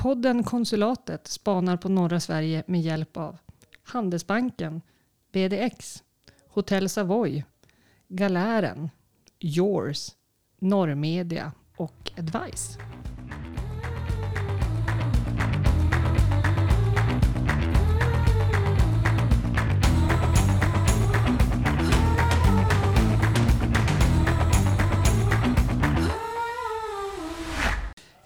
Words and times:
Podden 0.00 0.44
Konsulatet 0.44 1.26
spanar 1.26 1.76
på 1.76 1.88
norra 1.88 2.20
Sverige 2.20 2.64
med 2.66 2.80
hjälp 2.80 3.16
av 3.16 3.38
Handelsbanken, 3.82 4.80
BDX, 5.32 6.02
Hotell 6.48 6.88
Savoy, 6.88 7.44
Galären, 8.08 8.90
Yours, 9.40 10.08
Norrmedia 10.58 11.52
och 11.76 12.12
Advice. 12.18 12.78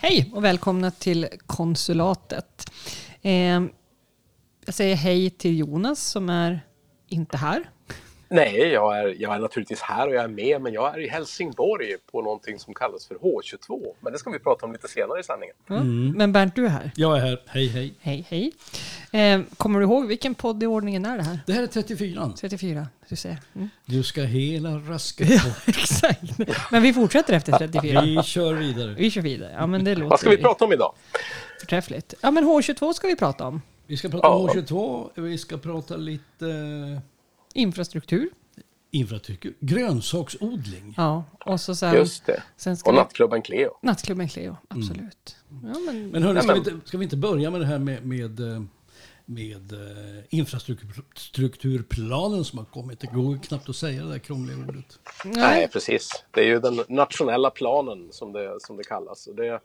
Hej 0.05 0.31
och 0.35 0.45
välkomna 0.45 0.91
till 0.91 1.29
konsulatet. 1.47 2.71
Eh, 3.23 3.63
jag 4.65 4.75
säger 4.75 4.97
hej 4.97 5.31
till 5.31 5.59
Jonas 5.59 6.01
som 6.01 6.29
är 6.29 6.61
inte 7.09 7.37
här. 7.37 7.71
Nej, 8.29 8.57
jag 8.57 8.99
är, 8.99 9.17
jag 9.19 9.35
är 9.35 9.39
naturligtvis 9.39 9.81
här 9.81 10.09
och 10.09 10.15
jag 10.15 10.25
är 10.25 10.29
med, 10.29 10.63
men 10.63 10.73
jag 10.73 10.95
är 10.95 11.01
i 11.01 11.09
Helsingborg 11.09 11.97
på 12.13 12.23
någonting 12.23 12.59
som 12.59 12.75
kallas 12.75 13.07
för 13.07 13.15
H22. 13.15 13.95
Men 14.01 14.13
det 14.13 14.19
ska 14.19 14.31
vi 14.31 14.39
prata 14.39 14.67
om 14.67 14.73
lite 14.73 14.89
senare 14.89 15.21
i 15.21 15.23
sändningen. 15.23 15.57
Ja, 15.67 15.83
Men 16.19 16.33
Bernt, 16.33 16.55
du 16.55 16.65
är 16.65 16.71
här. 16.71 16.91
Jag 16.97 17.17
är 17.17 17.21
här. 17.21 17.43
Hej, 17.47 17.69
hej. 17.69 17.95
Hej, 18.01 18.27
hej. 18.29 18.53
Eh, 19.15 19.41
kommer 19.57 19.79
du 19.81 19.85
ihåg 19.87 20.07
vilken 20.07 20.35
podd 20.35 20.63
i 20.63 20.67
ordningen 20.67 21.05
är 21.05 21.17
det 21.17 21.23
här? 21.23 21.39
Det 21.47 21.53
här 21.53 21.63
är 21.63 21.67
34. 21.67 22.33
34, 22.41 22.89
du 23.09 23.17
ser. 23.17 23.37
Mm. 23.55 23.69
Du 23.87 24.03
ska 24.03 24.23
hela 24.23 24.79
rasket 24.79 25.29
Ja, 25.31 25.41
på. 25.43 25.51
exakt. 25.71 26.21
Men 26.71 26.83
vi 26.83 26.93
fortsätter 26.93 27.33
efter 27.35 27.59
34. 27.59 28.01
Vi 28.01 28.23
kör 28.23 28.55
vidare. 28.55 28.95
Vi 28.95 29.11
kör 29.11 29.21
vidare. 29.23 29.55
Ja, 29.59 29.67
men 29.67 29.85
det 29.85 29.95
låter 29.95 30.11
Vad 30.11 30.21
ska 30.21 30.31
vi 30.31 30.37
prata 30.37 30.65
om 30.65 30.73
idag? 30.73 30.95
förträffligt. 31.61 32.15
Ja, 32.21 32.31
men 32.31 32.45
H22 32.45 32.93
ska 32.93 33.07
vi 33.09 33.17
prata 33.17 33.47
om. 33.47 33.63
Vi 33.87 33.97
ska 33.97 34.09
prata 34.09 34.29
om 34.29 34.47
Ja. 34.55 34.55
H22. 34.63 35.11
Vi 35.21 35.39
ska 35.39 35.59
prata 35.59 35.97
lite 35.97 36.47
eh, 36.49 37.01
Infrastruktur. 37.55 38.29
infrastruktur. 38.91 39.55
Grönsaksodling. 39.61 40.95
Ja, 40.97 41.25
och 41.45 41.61
så 41.61 41.75
sen, 41.75 41.95
Just 41.95 42.27
det. 42.27 42.43
sen 42.57 42.77
ska 42.77 42.91
Och 42.91 42.95
vi... 42.95 42.99
Nnattklubben 43.01 43.43
Cleo. 43.43 43.71
Nattklubben 43.83 44.29
Cleo, 44.29 44.57
absolut. 44.69 45.37
Ja, 45.49 45.79
men, 45.87 46.09
Men 46.09 46.23
hörni, 46.23 46.37
Ja, 46.39 46.43
ska, 46.43 46.53
vi 46.53 46.59
inte, 46.59 46.89
ska 46.89 46.99
vi 46.99 47.05
inte 47.05 47.17
börja 47.17 47.51
med 47.51 47.61
det 47.61 47.67
här 47.67 47.79
med, 47.79 48.07
med, 48.07 48.41
eh, 48.41 48.63
med 49.25 49.73
eh, 49.73 50.25
infrastrukturplanen 50.29 52.45
som 52.45 52.59
har 52.59 52.67
kommit? 52.67 53.01
Det 53.01 53.07
går 53.07 53.43
knappt 53.43 53.69
att 53.69 53.77
säga 53.77 54.03
det 54.03 54.11
där 54.11 54.19
krångliga 54.19 54.57
ordet. 54.69 54.99
Nej, 55.25 55.69
precis. 55.69 56.25
Det 56.31 56.41
är 56.41 56.45
ju 56.45 56.61
den 56.61 56.81
nationella 56.89 57.51
planen 57.51 58.13
som 58.13 58.33
det, 58.33 58.61
som 58.61 58.77
det 58.77 58.85
kallas. 58.85 59.29
Det, 59.37 59.61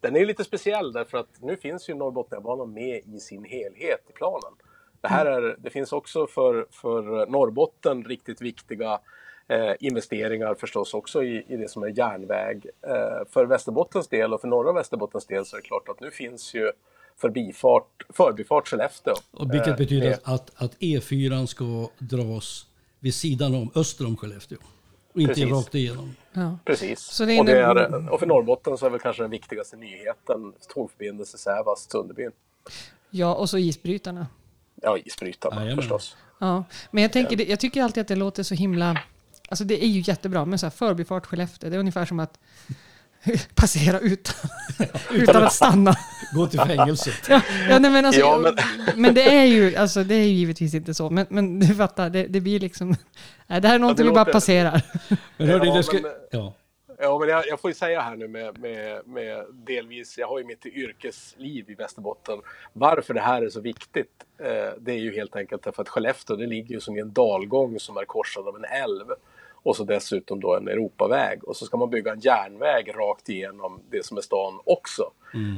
den 0.00 0.16
är 0.16 0.26
lite 0.26 0.44
speciell 0.44 0.92
därför 0.92 1.18
att 1.18 1.40
nu 1.40 1.56
finns 1.56 1.88
ju 1.88 1.94
Norrbotniabanan 1.94 2.72
med 2.72 3.02
i 3.14 3.20
sin 3.20 3.44
helhet 3.44 4.04
i 4.08 4.12
planen. 4.12 4.52
Det, 5.00 5.08
här 5.08 5.26
är, 5.26 5.56
det 5.58 5.70
finns 5.70 5.92
också 5.92 6.26
för, 6.26 6.66
för 6.70 7.26
Norrbotten 7.26 8.04
riktigt 8.04 8.42
viktiga 8.42 9.00
eh, 9.48 9.72
investeringar 9.80 10.54
förstås 10.54 10.94
också 10.94 11.22
i, 11.22 11.44
i 11.48 11.56
det 11.56 11.68
som 11.68 11.82
är 11.82 11.98
järnväg. 11.98 12.66
Eh, 12.82 13.28
för 13.30 13.46
Västerbottens 13.46 14.08
del 14.08 14.34
och 14.34 14.40
för 14.40 14.48
norra 14.48 14.72
Västerbottens 14.72 15.26
del 15.26 15.44
så 15.44 15.56
är 15.56 15.60
det 15.60 15.66
klart 15.66 15.88
att 15.88 16.00
nu 16.00 16.10
finns 16.10 16.54
ju 16.54 16.72
förbifart, 17.20 18.02
förbifart 18.08 18.68
Skellefteå. 18.68 19.14
Och 19.30 19.54
vilket 19.54 19.68
Eh, 19.68 19.76
betyder 19.76 20.08
med- 20.10 20.18
att, 20.24 20.50
att 20.56 20.78
E4 20.78 21.46
ska 21.46 21.88
dras 21.98 22.66
vid 23.00 23.14
sidan 23.14 23.54
om, 23.54 23.70
öster 23.74 24.06
om 24.06 24.16
Skellefteå. 24.16 24.58
Och 25.14 25.20
inte 25.20 25.34
Precis. 25.34 25.50
rakt 25.52 25.74
igenom. 25.74 26.16
ja. 26.32 26.58
Precis. 26.64 27.00
Så 27.00 27.24
det 27.24 27.38
och, 27.40 27.46
det 27.46 27.58
är, 27.58 28.08
och 28.12 28.20
för 28.20 28.26
Norrbotten 28.26 28.78
så 28.78 28.86
är 28.86 28.90
väl 28.90 29.00
kanske 29.00 29.22
den 29.22 29.30
viktigaste 29.30 29.76
nyheten 29.76 30.52
tågförbindelse 30.74 31.38
Sävast-Sunderbyn. 31.38 32.30
ja, 33.10 33.34
och 33.34 33.50
så 33.50 33.58
isbrytarna. 33.58 34.26
Ja, 34.82 34.98
isbrytarna 35.04 35.56
Jajamän. 35.56 35.76
förstås. 35.82 36.16
Ja, 36.38 36.64
men 36.90 37.02
jag, 37.02 37.12
tänker, 37.12 37.50
jag 37.50 37.60
tycker 37.60 37.82
alltid 37.82 38.00
att 38.00 38.08
det 38.08 38.16
låter 38.16 38.42
så 38.42 38.54
himla... 38.54 38.98
Alltså 39.48 39.64
det 39.64 39.84
är 39.84 39.88
ju 39.88 40.00
jättebra, 40.06 40.44
men 40.44 40.58
så 40.58 40.66
här, 40.66 40.70
förbifart 40.70 41.26
Skellefteå, 41.26 41.70
det 41.70 41.76
är 41.76 41.80
ungefär 41.80 42.04
som 42.04 42.20
att 42.20 42.38
passera 43.54 43.98
utan, 44.00 44.34
utan 45.10 45.42
att 45.42 45.52
stanna. 45.52 45.94
Gå 46.34 46.46
till 46.46 46.60
fängelset. 46.60 47.14
Ja, 47.28 47.40
ja, 47.70 47.78
nej, 47.78 47.90
men, 47.90 48.04
alltså, 48.06 48.20
Ja, 48.20 48.38
men... 48.38 48.54
men- 48.96 49.14
det 49.14 49.36
är 49.36 49.44
ju 49.44 49.76
alltså, 49.76 50.04
det 50.04 50.14
är 50.14 50.24
ju 50.24 50.32
givetvis 50.32 50.74
inte 50.74 50.94
så, 50.94 51.10
men, 51.10 51.26
men 51.30 51.60
du 51.60 51.74
fattar, 51.74 52.10
det, 52.10 52.26
det 52.26 52.40
blir 52.40 52.60
liksom... 52.60 52.96
Nej, 53.46 53.60
det 53.60 53.68
här 53.68 53.74
är 53.74 53.78
någonting 53.78 54.04
det 54.06 54.10
vi 54.10 54.14
bara 54.14 54.24
passerar. 54.24 54.82
Men 55.36 55.48
hörni, 55.48 55.68
Ja, 55.68 55.74
det 55.76 55.82
ska... 55.82 55.96
men- 56.02 56.12
Ja. 56.30 56.54
Ja, 56.98 57.18
men 57.18 57.28
jag, 57.28 57.46
jag 57.46 57.60
får 57.60 57.70
ju 57.70 57.74
säga 57.74 58.00
här 58.00 58.16
nu 58.16 58.28
med, 58.28 58.58
med, 58.58 59.06
med 59.06 59.44
delvis, 59.52 60.18
jag 60.18 60.28
har 60.28 60.38
ju 60.38 60.44
mitt 60.44 60.66
yrkesliv 60.66 61.70
i 61.70 61.74
Västerbotten. 61.74 62.38
Varför 62.72 63.14
det 63.14 63.20
här 63.20 63.42
är 63.42 63.48
så 63.48 63.60
viktigt, 63.60 64.10
eh, 64.38 64.46
det 64.80 64.92
är 64.92 64.98
ju 64.98 65.14
helt 65.14 65.36
enkelt 65.36 65.62
därför 65.62 65.82
att 65.82 65.88
Skellefteå, 65.88 66.36
det 66.36 66.46
ligger 66.46 66.74
ju 66.74 66.80
som 66.80 66.96
i 66.96 67.00
en 67.00 67.12
dalgång 67.12 67.80
som 67.80 67.96
är 67.96 68.04
korsad 68.04 68.48
av 68.48 68.56
en 68.56 68.64
älv. 68.64 69.06
Och 69.64 69.76
så 69.76 69.84
dessutom 69.84 70.40
då 70.40 70.56
en 70.56 70.68
Europaväg. 70.68 71.44
Och 71.44 71.56
så 71.56 71.66
ska 71.66 71.76
man 71.76 71.90
bygga 71.90 72.12
en 72.12 72.20
järnväg 72.20 72.92
rakt 72.94 73.28
igenom 73.28 73.80
det 73.90 74.06
som 74.06 74.16
är 74.16 74.20
stan 74.22 74.60
också. 74.64 75.02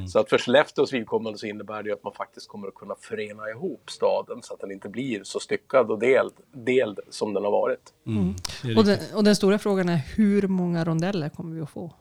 Så 0.09 0.19
att 0.19 0.29
för 0.29 0.37
Skellefteås 0.37 0.93
vidkommande 0.93 1.39
så 1.39 1.45
innebär 1.45 1.83
det 1.83 1.91
att 1.93 2.03
man 2.03 2.13
faktiskt 2.13 2.47
kommer 2.47 2.67
att 2.67 2.75
kunna 2.75 2.95
förena 3.01 3.49
ihop 3.49 3.83
staden 3.89 4.39
så 4.43 4.53
att 4.53 4.59
den 4.59 4.71
inte 4.71 4.89
blir 4.89 5.23
så 5.23 5.39
styckad 5.39 5.91
och 5.91 5.99
deld, 5.99 6.33
deld 6.51 6.99
som 7.09 7.33
den 7.33 7.43
har 7.43 7.51
varit. 7.51 7.93
Mm. 8.07 8.35
Är 8.63 8.77
Och 8.77 8.85
den, 8.85 8.99
och 9.15 9.23
den 9.23 9.35
stora 9.35 9.59
frågan 9.59 9.89
är 9.89 10.01
hur 10.15 10.47
många 10.47 10.85
rondeller 10.85 11.29
kommer 11.29 11.55
vi 11.55 11.61
att 11.61 11.69
få? 11.69 11.91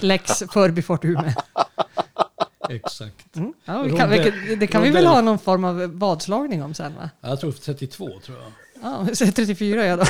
Lex 0.00 0.32
förbifart 0.52 1.04
Umeå. 1.04 1.30
Exakt. 2.70 3.36
Mm. 3.36 3.52
Ja, 3.64 3.82
vi 3.82 3.96
kan, 3.96 4.10
vi, 4.10 4.16
kan- 4.18 4.58
det 4.58 4.66
kan 4.66 4.82
vi 4.82 4.90
väl 4.90 5.06
ha 5.06 5.20
någon 5.20 5.38
form 5.38 5.64
av 5.64 5.98
vadslagning 5.98 6.62
om 6.62 6.74
sen 6.74 6.94
va? 6.94 7.10
Jag 7.20 7.40
tror 7.40 7.52
32 7.52 8.08
tror 8.24 8.38
jag. 8.38 8.52
Ja, 8.84 9.06
så 9.12 9.26
34 9.26 9.86
ja 9.86 9.96
då. 9.96 10.04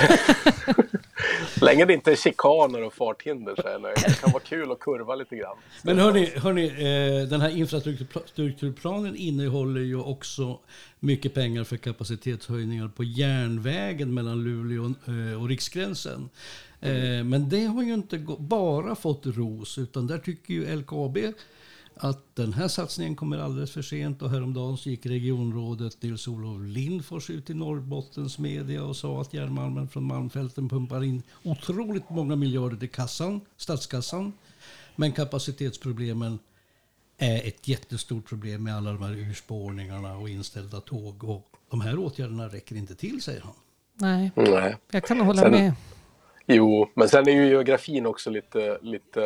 Länge 1.65 1.85
det 1.85 1.95
inte 1.95 2.13
är 2.13 2.17
chikaner 2.17 2.83
och 2.83 2.95
farthinder 2.95 3.55
så 3.57 3.69
är 3.69 3.73
jag 3.73 3.83
nöjd. 3.83 3.97
Det 4.07 4.21
kan 4.21 4.33
vara 4.33 4.43
kul 4.43 4.73
att 4.73 4.79
kurva 4.79 5.15
lite 5.15 5.37
grann. 5.37 5.57
Men 5.83 5.99
hörni, 5.99 6.33
hörni 6.37 6.67
eh, 6.67 7.29
den 7.29 7.41
här 7.41 7.57
infrastrukturplanen 7.57 9.17
innehåller 9.17 9.81
ju 9.81 10.01
också 10.01 10.59
mycket 11.01 11.35
pengar 11.35 11.65
för 11.65 11.77
kapacitetshöjningar 11.77 12.89
på 12.89 13.05
järnvägen 13.05 14.15
mellan 14.15 14.45
Luleå 14.45 14.95
eh, 15.07 15.43
och 15.43 15.49
Riksgränsen. 15.49 16.29
Eh, 16.81 17.25
Men 17.25 17.49
det 17.49 17.65
har 17.65 17.83
ju 17.83 17.95
inte 17.95 18.19
bara 18.39 18.95
fått 18.95 19.27
ros, 19.27 19.79
utan 19.79 20.07
där 20.07 20.19
tycker 20.19 20.55
ju 20.55 20.77
LKAB 20.77 21.19
att 21.97 22.37
den 22.37 22.53
här 22.53 22.69
satsningen 22.69 23.17
kommer 23.17 23.39
alldeles 23.39 23.71
för 23.71 23.83
sent 23.83 24.23
och 24.23 24.31
häromdagen 24.31 24.77
så 24.77 24.91
gick 24.91 25.07
regionrådet 25.07 26.03
Nils-Olof 26.03 26.61
Lindfors 26.63 27.31
ut 27.31 27.51
i 27.51 27.55
Norrbottens 27.55 28.39
media 28.39 28.85
och 28.85 28.97
sa 28.97 29.21
att 29.21 29.35
järnmalmen 29.35 29.89
från 29.89 30.05
Malmfälten 30.05 30.69
pumpar 30.69 31.05
in 31.05 31.23
otroligt 31.43 32.11
många 32.11 32.37
miljarder 32.37 32.77
till 32.77 32.91
kassan, 32.91 33.41
statskassan. 33.57 34.33
Men 34.97 35.13
kapacitetsproblemen 35.13 36.39
är 37.19 37.49
ett 37.49 37.69
jättestort 37.69 38.29
problem 38.29 38.63
med 38.65 38.77
alla 38.77 38.93
de 38.93 39.03
här 39.03 39.13
urspårningarna 39.17 40.17
och 40.17 40.29
inställda 40.29 40.81
tåg. 40.81 41.25
Och 41.25 41.47
de 41.71 41.81
här 41.81 41.99
åtgärderna 41.99 42.49
räcker 42.49 42.77
inte 42.77 42.95
till, 42.95 43.23
säger 43.23 43.41
han. 43.41 43.55
Nej, 43.95 44.31
Nej. 44.37 44.77
jag 44.91 45.05
kan 45.05 45.21
hålla 45.21 45.43
Sen- 45.43 45.51
med. 45.53 45.73
Jo, 46.47 46.89
men 46.95 47.09
sen 47.09 47.29
är 47.29 47.33
ju 47.33 47.47
geografin 47.49 48.07
också 48.07 48.31
lite, 48.31 48.79
lite 48.83 49.25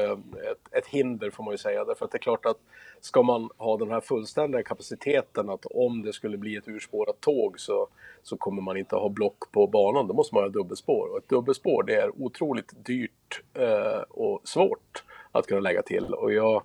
ett, 0.50 0.74
ett 0.76 0.86
hinder 0.86 1.30
får 1.30 1.44
man 1.44 1.54
ju 1.54 1.58
säga. 1.58 1.84
Därför 1.84 2.04
att 2.04 2.10
det 2.10 2.16
är 2.16 2.20
klart 2.20 2.46
att 2.46 2.56
ska 3.00 3.22
man 3.22 3.50
ha 3.56 3.76
den 3.76 3.90
här 3.90 4.00
fullständiga 4.00 4.62
kapaciteten 4.62 5.50
att 5.50 5.66
om 5.66 6.02
det 6.02 6.12
skulle 6.12 6.36
bli 6.36 6.56
ett 6.56 6.68
urspårat 6.68 7.20
tåg 7.20 7.60
så, 7.60 7.88
så 8.22 8.36
kommer 8.36 8.62
man 8.62 8.76
inte 8.76 8.96
ha 8.96 9.08
block 9.08 9.52
på 9.52 9.66
banan. 9.66 10.06
Då 10.06 10.14
måste 10.14 10.34
man 10.34 10.44
ha 10.44 10.50
dubbelspår. 10.50 11.08
Och 11.10 11.18
ett 11.18 11.28
dubbelspår 11.28 11.82
det 11.82 11.94
är 11.94 12.22
otroligt 12.22 12.72
dyrt 12.84 13.42
eh, 13.54 14.02
och 14.08 14.40
svårt 14.44 15.04
att 15.32 15.46
kunna 15.46 15.60
lägga 15.60 15.82
till. 15.82 16.14
Och 16.14 16.32
jag, 16.32 16.62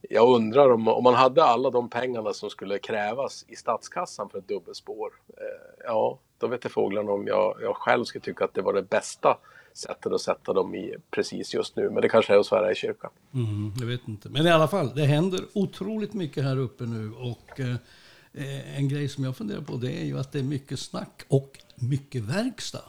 jag 0.00 0.28
undrar 0.28 0.72
om, 0.72 0.88
om 0.88 1.04
man 1.04 1.14
hade 1.14 1.44
alla 1.44 1.70
de 1.70 1.90
pengarna 1.90 2.32
som 2.32 2.50
skulle 2.50 2.78
krävas 2.78 3.44
i 3.48 3.56
statskassan 3.56 4.28
för 4.28 4.38
ett 4.38 4.48
dubbelspår. 4.48 5.12
Eh, 5.28 5.84
ja, 5.84 6.18
då 6.38 6.46
vet 6.46 6.64
jag 6.64 6.72
fåglarna 6.72 7.12
om 7.12 7.26
jag, 7.26 7.58
jag 7.60 7.76
själv 7.76 8.04
skulle 8.04 8.24
tycka 8.24 8.44
att 8.44 8.54
det 8.54 8.62
var 8.62 8.72
det 8.72 8.82
bästa 8.82 9.38
sättet 9.74 10.12
att 10.12 10.20
sätta 10.20 10.52
dem 10.52 10.74
i 10.74 10.94
precis 11.10 11.54
just 11.54 11.76
nu. 11.76 11.90
Men 11.90 12.02
det 12.02 12.08
kanske 12.08 12.34
är 12.34 12.38
att 12.38 12.46
svära 12.46 12.72
i 12.72 12.74
kyrkan. 12.74 13.10
Mm, 13.34 13.72
jag 13.80 13.86
vet 13.86 14.08
inte. 14.08 14.28
Men 14.28 14.46
i 14.46 14.50
alla 14.50 14.68
fall, 14.68 14.92
det 14.94 15.04
händer 15.04 15.40
otroligt 15.52 16.14
mycket 16.14 16.44
här 16.44 16.56
uppe 16.58 16.84
nu. 16.84 17.12
Och 17.12 17.60
eh, 17.60 18.78
en 18.78 18.88
grej 18.88 19.08
som 19.08 19.24
jag 19.24 19.36
funderar 19.36 19.60
på 19.60 19.76
det 19.76 19.92
är 20.02 20.04
ju 20.04 20.18
att 20.18 20.32
det 20.32 20.38
är 20.38 20.42
mycket 20.42 20.78
snack 20.78 21.22
och 21.28 21.58
mycket 21.76 22.22
verkstad. 22.22 22.84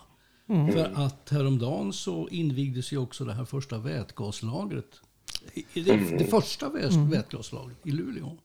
För 0.73 0.91
att 1.05 1.29
häromdagen 1.29 1.93
så 1.93 2.27
invigdes 2.27 2.91
ju 2.93 2.97
också 2.97 3.25
det 3.25 3.33
här 3.33 3.45
första 3.45 3.77
vätgaslagret. 3.77 4.85
I- 5.53 5.65
i 5.73 5.81
Det, 5.81 5.97
det 6.17 6.25
första 6.25 6.69
vät- 6.69 7.11
vätgaslagret 7.11 7.77
i 7.83 7.91
Luleå. 7.91 8.37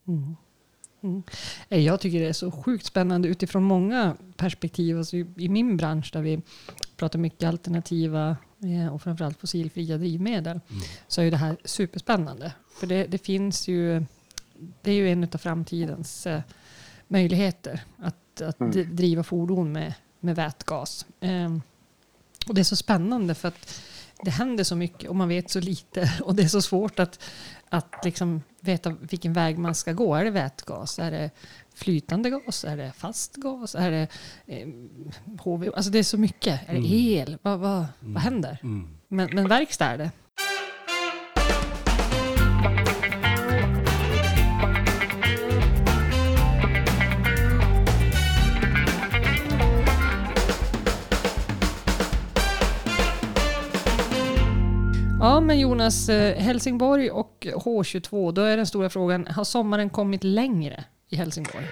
Eh, 1.69 1.81
Jag 1.81 2.01
tycker 2.01 2.21
det 2.21 2.29
är 2.29 2.33
så 2.33 2.51
sjukt 2.51 2.87
spännande 2.87 3.29
utifrån 3.29 3.63
många 3.65 4.17
perspektiv. 4.37 4.99
Alltså 4.99 5.17
i, 5.17 5.49
min 5.49 5.77
bransch 5.77 6.11
där 6.13 6.23
vi 6.23 6.41
pratar 6.97 7.19
mycket 7.19 7.49
alternativa 7.49 8.37
eh, 8.65 8.95
och 8.95 9.03
framförallt 9.03 9.41
fossilfria 9.41 9.99
drivmedel 9.99 10.61
så 11.09 11.21
är 11.21 11.25
ju 11.25 11.31
det 11.31 11.37
här 11.37 11.57
superspännande. 11.65 12.53
För 12.81 12.87
det, 12.87 13.05
det 13.07 13.19
finns 13.19 13.69
ju 13.69 14.05
det 14.83 14.91
är 14.91 14.95
ju 14.95 15.11
en 15.13 15.25
av 15.25 15.39
framtidens 15.39 16.27
eh, 16.27 16.41
möjligheter 17.09 17.81
att, 17.99 18.41
att 18.41 18.61
Mm. 18.61 18.97
driva 18.97 19.23
fordon 19.23 19.73
med, 19.73 19.95
med 20.21 20.37
vätgas. 20.37 21.07
Ehm, 21.21 21.63
och 22.49 22.55
det 22.55 22.61
är 22.61 22.65
så 22.65 22.77
spännande 22.77 23.35
för 23.35 23.49
att 23.49 23.81
det 24.25 24.31
händer 24.31 24.65
så 24.65 24.77
mycket 24.77 25.11
och 25.11 25.17
man 25.17 25.29
vet 25.29 25.51
så 25.51 25.61
lite 25.61 26.13
och 26.23 26.35
det 26.35 26.43
är 26.43 26.49
så 26.49 26.63
svårt 26.63 26.99
att, 26.99 27.21
att 27.69 27.95
liksom 28.05 28.43
veta 28.69 28.91
vilken 29.01 29.33
väg 29.33 29.59
man 29.59 29.75
ska 29.75 29.93
gå. 29.93 30.15
Är 30.15 30.25
det 30.25 30.31
vätgas? 30.31 30.99
Är 30.99 31.11
det 31.11 31.31
flytande 31.75 32.31
gas? 32.31 32.65
Är 32.65 32.77
det 32.77 32.93
fast 32.97 33.37
gas? 33.37 33.75
Är 33.75 33.91
det 33.91 34.09
eh, 34.47 34.69
HV? 35.41 35.71
Alltså 35.77 35.91
det 35.91 35.99
är 35.99 36.03
så 36.03 36.19
mycket. 36.19 36.61
Är 36.69 36.75
det 36.75 36.93
el? 36.93 37.39
Vad, 37.43 37.59
vad, 37.59 37.87
vad 38.01 38.23
händer? 38.23 38.59
Mm. 38.63 38.89
Men, 39.09 39.29
men 39.33 39.49
verkstad 39.49 39.87
är 39.87 39.99
det. 39.99 40.11
Ja, 55.39 55.43
men 55.43 55.61
Jonas, 55.61 56.09
eh, 56.09 56.37
Helsingborg 56.37 57.11
och 57.11 57.47
H22, 57.51 58.33
då 58.33 58.43
är 58.43 58.57
den 58.57 58.67
stora 58.67 58.91
frågan, 58.91 59.27
har 59.27 59.45
sommaren 59.45 59.91
kommit 59.91 60.25
längre 60.25 60.85
i 61.09 61.17
Helsingborg? 61.17 61.65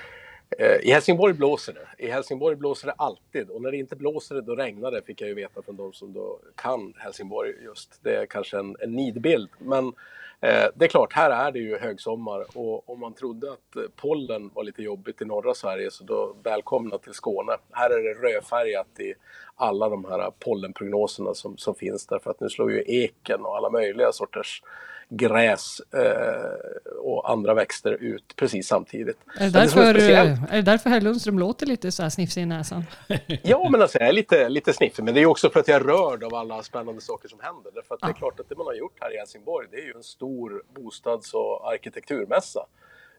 Eh, 0.59 0.89
I 0.89 0.93
Helsingborg 0.93 1.35
blåser 1.35 1.73
det. 1.73 2.05
I 2.05 2.11
Helsingborg 2.11 2.57
blåser 2.57 2.87
det 2.87 2.93
alltid 2.93 3.51
och 3.51 3.63
när 3.63 3.71
det 3.71 3.77
inte 3.77 3.97
blåser 3.97 4.35
det, 4.35 4.41
då 4.41 4.55
regnar 4.55 4.91
det, 4.91 5.03
fick 5.03 5.21
jag 5.21 5.29
ju 5.29 5.35
veta 5.35 5.63
från 5.63 5.77
de 5.77 5.93
som 5.93 6.13
då 6.13 6.39
kan 6.55 6.95
Helsingborg 6.97 7.53
just. 7.65 8.01
Det 8.03 8.17
är 8.17 8.27
kanske 8.27 8.59
en, 8.59 8.77
en 8.81 8.93
nidbild, 8.93 9.51
men 9.59 9.93
Eh, 10.41 10.67
det 10.75 10.85
är 10.85 10.89
klart, 10.89 11.13
här 11.13 11.31
är 11.31 11.53
det 11.53 11.59
ju 11.59 11.79
högsommar 11.79 12.45
och 12.55 12.91
om 12.91 13.01
man 13.01 13.15
trodde 13.15 13.53
att 13.53 13.77
eh, 13.77 13.83
pollen 13.97 14.51
var 14.55 14.65
lite 14.65 14.83
jobbigt 14.83 15.23
i 15.23 15.25
norra 15.25 15.55
Sverige 15.55 15.91
så 15.91 16.05
då 16.05 16.37
välkomna 16.43 16.99
till 16.99 17.13
Skåne. 17.13 17.53
Här 17.73 17.91
är 17.91 18.03
det 18.03 18.29
rödfärgat 18.29 19.01
i 19.01 19.15
alla 19.55 19.89
de 19.89 20.05
här 20.05 20.31
pollenprognoserna 20.45 21.35
som, 21.35 21.57
som 21.57 21.75
finns 21.75 22.07
där 22.07 22.19
för 22.19 22.31
att 22.31 22.41
nu 22.41 22.49
slår 22.49 22.73
ju 22.73 22.85
eken 22.87 23.41
och 23.41 23.57
alla 23.57 23.71
möjliga 23.71 24.13
sorters 24.13 24.63
gräs 25.09 25.81
eh, 25.95 26.97
och 27.03 27.31
andra 27.31 27.55
växter 27.55 27.93
ut 27.93 28.37
precis 28.37 28.69
samtidigt. 28.69 29.19
Är 29.39 29.45
det, 29.51 29.59
Men 29.59 29.69
som 29.69 29.81
är 29.81 29.95
därför, 29.95 30.11
eh, 30.11 30.43
är 30.53 30.57
det 30.57 30.63
därför 30.63 30.91
herr 30.91 31.01
Lundström 31.01 31.39
låter 31.39 31.67
lite 31.67 31.93
så 31.93 32.03
här 32.03 32.11
snifsig 32.11 32.43
i 32.43 32.47
näsan? 32.47 32.85
Ja, 33.43 33.69
men 33.71 33.83
alltså 33.83 33.99
jag 33.99 34.09
är 34.09 34.13
lite, 34.13 34.49
lite 34.49 34.73
sniffig. 34.73 35.03
Men 35.05 35.15
det 35.15 35.21
är 35.21 35.27
också 35.27 35.51
för 35.51 35.61
att 35.61 35.69
jag 35.69 35.81
är 35.81 35.85
rörd 35.85 36.25
av 36.25 36.35
alla 36.35 36.63
spännande 36.63 37.01
saker 37.01 37.29
som 37.29 37.41
händer. 37.43 37.71
Därför 37.75 37.95
att 37.95 38.01
det 38.01 38.07
är 38.07 38.13
klart 38.13 38.41
att 38.41 38.49
det 38.49 38.57
man 38.57 38.67
har 38.67 38.75
gjort 38.75 38.97
här 39.01 39.15
i 39.15 39.19
Helsingborg, 39.19 39.69
det 39.71 39.77
är 39.77 39.85
ju 39.85 39.93
en 39.97 40.03
stor 40.03 40.63
bostads 40.75 41.35
och 41.35 41.73
arkitekturmässa. 41.73 42.67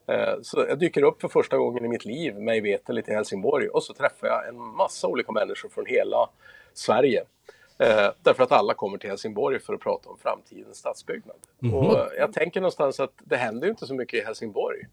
Eh, 0.06 0.34
Så 0.42 0.64
jag 0.68 0.78
dyker 0.78 1.02
upp 1.02 1.20
för 1.20 1.28
första 1.28 1.56
gången 1.56 1.84
i 1.84 1.88
mitt 1.88 2.04
liv, 2.04 2.34
mig 2.34 2.60
veterligt, 2.60 3.08
i 3.08 3.12
Helsingborg 3.12 3.68
och 3.68 3.82
så 3.82 3.94
träffar 3.94 4.26
jag 4.26 4.48
en 4.48 4.58
massa 4.60 5.06
olika 5.06 5.32
människor 5.32 5.68
från 5.68 5.86
hela 5.86 6.28
Sverige. 6.74 7.24
Eh, 7.78 8.10
därför 8.22 8.42
att 8.42 8.52
alla 8.52 8.74
kommer 8.74 8.98
till 8.98 9.10
Helsingborg 9.10 9.60
för 9.60 9.74
att 9.74 9.80
prata 9.80 10.10
om 10.10 10.18
framtidens 10.18 10.78
stadsbyggnad. 10.78 11.36
Och 11.74 12.08
jag 12.18 12.32
tänker 12.32 12.60
någonstans 12.60 13.00
att 13.00 13.12
det 13.24 13.36
händer 13.36 13.68
inte 13.68 13.86
så 13.86 13.94
mycket 13.94 14.22
i 14.22 14.24
Helsingborg. 14.24 14.86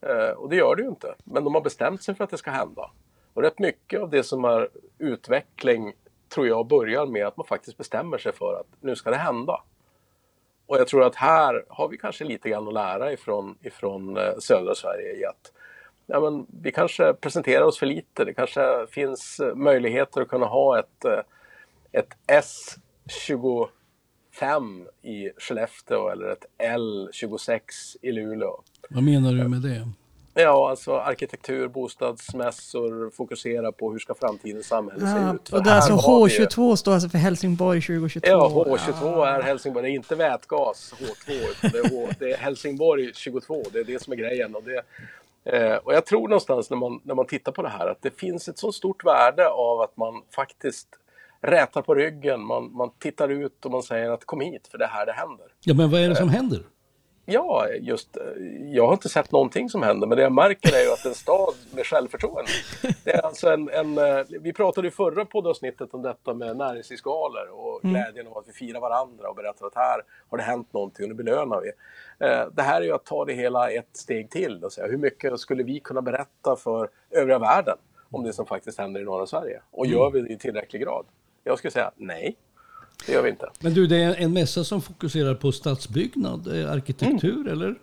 Eh, 0.00 0.30
och 0.30 0.48
det 0.48 0.56
gör 0.56 0.76
det 0.76 0.82
ju 0.82 0.88
inte. 0.88 1.14
Men 1.24 1.44
de 1.44 1.54
har 1.54 1.62
bestämt 1.62 2.02
sig 2.02 2.14
för 2.14 2.24
att 2.24 2.30
det 2.30 2.38
ska 2.38 2.50
hända. 2.50 2.90
Och 3.34 3.42
rätt 3.42 3.58
mycket 3.58 4.00
av 4.00 4.10
det 4.10 4.22
som 4.22 4.44
är 4.44 4.68
utveckling 4.98 5.92
tror 6.28 6.46
jag 6.48 6.66
börjar 6.66 7.06
med 7.06 7.26
att 7.26 7.36
man 7.36 7.46
faktiskt 7.46 7.76
bestämmer 7.76 8.18
sig 8.18 8.32
för 8.32 8.60
att 8.60 8.66
nu 8.80 8.96
ska 8.96 9.10
det 9.10 9.16
hända. 9.16 9.62
Och 10.66 10.78
jag 10.78 10.88
tror 10.88 11.04
att 11.04 11.14
här 11.14 11.64
har 11.68 11.88
vi 11.88 11.98
kanske 11.98 12.24
lite 12.24 12.48
grann 12.48 12.68
att 12.68 12.74
lära 12.74 13.12
ifrån, 13.12 13.58
ifrån 13.62 14.16
eh, 14.16 14.38
södra 14.38 14.74
Sverige 14.74 15.16
i 15.16 15.24
att 15.24 15.52
ja, 16.06 16.20
men 16.20 16.46
vi 16.62 16.72
kanske 16.72 17.14
presenterar 17.14 17.64
oss 17.64 17.78
för 17.78 17.86
lite. 17.86 18.24
Det 18.24 18.34
kanske 18.34 18.86
finns 18.90 19.40
eh, 19.40 19.54
möjligheter 19.54 20.20
att 20.20 20.28
kunna 20.28 20.46
ha 20.46 20.78
ett, 20.78 21.04
eh, 21.04 21.20
ett 21.98 22.40
S25 23.16 24.86
i 25.02 25.30
Skellefteå 25.38 26.08
eller 26.08 26.28
ett 26.28 26.44
L26 26.58 27.60
i 28.02 28.12
Luleå. 28.12 28.60
Vad 28.90 29.02
menar 29.02 29.32
du 29.32 29.48
med 29.48 29.60
det? 29.62 29.88
Ja, 30.38 30.70
alltså 30.70 30.96
arkitektur, 30.98 31.68
bostadsmässor, 31.68 33.10
fokusera 33.10 33.72
på 33.72 33.92
hur 33.92 33.98
ska 33.98 34.14
framtidens 34.14 34.66
samhälle 34.66 35.00
se 35.00 35.06
Ja, 35.06 35.34
ut. 35.34 35.48
För 35.48 35.56
och 35.56 35.64
det 35.64 35.70
är 35.70 35.74
alltså 35.74 35.92
har 35.92 36.28
vi- 36.28 36.38
H22 36.46 36.76
står 36.76 36.92
alltså 36.92 37.08
för 37.08 37.18
Helsingborg 37.18 37.80
2022. 37.82 38.26
Ja, 38.28 38.48
H22 38.48 39.26
är 39.26 39.42
Helsingborg. 39.42 39.82
Det 39.86 39.90
är 39.90 39.94
inte 39.94 40.14
vätgas 40.14 40.94
H2, 40.98 41.32
utan 41.50 41.70
det 41.70 41.78
är, 41.78 41.90
H, 42.06 42.08
det 42.18 42.30
är 42.32 42.36
Helsingborg 42.36 43.12
22. 43.14 43.62
Det 43.72 43.78
är 43.78 43.84
det 43.84 44.02
som 44.02 44.12
är 44.12 44.16
grejen. 44.16 44.54
Och, 44.56 44.62
det, 44.62 44.82
eh, 45.56 45.76
och 45.76 45.94
jag 45.94 46.06
tror 46.06 46.28
någonstans 46.28 46.70
när 46.70 46.76
man, 46.76 47.00
när 47.04 47.14
man 47.14 47.26
tittar 47.26 47.52
på 47.52 47.62
det 47.62 47.68
här 47.68 47.86
att 47.90 48.02
det 48.02 48.20
finns 48.20 48.48
ett 48.48 48.58
så 48.58 48.72
stort 48.72 49.04
värde 49.04 49.48
av 49.48 49.80
att 49.80 49.96
man 49.96 50.22
faktiskt 50.34 50.88
rätar 51.40 51.82
på 51.82 51.94
ryggen, 51.94 52.40
man, 52.40 52.72
man 52.72 52.90
tittar 52.98 53.28
ut 53.28 53.64
och 53.64 53.70
man 53.70 53.82
säger 53.82 54.10
att 54.10 54.24
kom 54.24 54.40
hit 54.40 54.68
för 54.70 54.78
det 54.78 54.84
är 54.84 54.88
här 54.88 55.06
det 55.06 55.12
händer. 55.12 55.46
Ja, 55.60 55.74
men 55.74 55.90
vad 55.90 56.00
är 56.00 56.08
det 56.08 56.16
som 56.16 56.28
händer? 56.28 56.62
Ja, 57.28 57.68
just 57.80 58.16
eh, 58.16 58.22
jag 58.72 58.86
har 58.86 58.92
inte 58.92 59.08
sett 59.08 59.32
någonting 59.32 59.70
som 59.70 59.82
händer, 59.82 60.06
men 60.06 60.16
det 60.16 60.22
jag 60.22 60.32
märker 60.32 60.76
är 60.76 60.84
ju 60.84 60.92
att 60.92 61.04
en 61.06 61.14
stad 61.14 61.54
med 61.74 61.86
självförtroende. 61.86 62.50
Det 63.04 63.10
är 63.10 63.26
alltså 63.26 63.50
en, 63.50 63.68
en, 63.68 63.98
eh, 63.98 64.24
vi 64.28 64.52
pratade 64.52 64.88
i 64.88 64.90
förra 64.90 65.24
poddavsnittet 65.24 65.94
om 65.94 66.02
detta 66.02 66.34
med 66.34 66.56
näringslivsskalor 66.56 67.48
och 67.52 67.80
glädjen 67.82 68.26
av 68.26 68.38
att 68.38 68.48
vi 68.48 68.52
firar 68.52 68.80
varandra 68.80 69.28
och 69.28 69.36
berättar 69.36 69.66
att 69.66 69.74
här 69.74 70.02
har 70.28 70.38
det 70.38 70.44
hänt 70.44 70.72
någonting 70.72 71.04
och 71.04 71.08
nu 71.08 71.14
belönar 71.14 71.60
vi. 71.60 71.68
Eh, 72.26 72.46
Det 72.52 72.62
här 72.62 72.80
är 72.80 72.84
ju 72.84 72.92
att 72.92 73.04
ta 73.04 73.24
det 73.24 73.32
hela 73.32 73.70
ett 73.70 73.96
steg 73.96 74.30
till 74.30 74.64
och 74.64 74.72
säga 74.72 74.86
hur 74.86 74.98
mycket 74.98 75.40
skulle 75.40 75.62
vi 75.62 75.80
kunna 75.80 76.02
berätta 76.02 76.56
för 76.56 76.88
övriga 77.10 77.38
världen 77.38 77.76
om 78.10 78.24
det 78.24 78.32
som 78.32 78.46
faktiskt 78.46 78.78
händer 78.78 79.00
i 79.00 79.04
norra 79.04 79.26
Sverige? 79.26 79.60
Och 79.70 79.86
gör 79.86 80.10
vi 80.10 80.20
det 80.20 80.32
i 80.32 80.38
tillräcklig 80.38 80.82
grad? 80.82 81.06
Jag 81.46 81.58
skulle 81.58 81.70
säga 81.70 81.90
nej, 81.96 82.36
det 83.06 83.12
gör 83.12 83.22
vi 83.22 83.30
inte. 83.30 83.50
Men 83.60 83.74
du, 83.74 83.86
det 83.86 83.96
är 83.96 84.14
en 84.14 84.32
mässa 84.32 84.64
som 84.64 84.82
fokuserar 84.82 85.34
på 85.34 85.52
stadsbyggnad, 85.52 86.60
eh, 86.60 86.72
arkitektur, 86.72 87.40
Mm. 87.40 87.52
eller? 87.52 87.74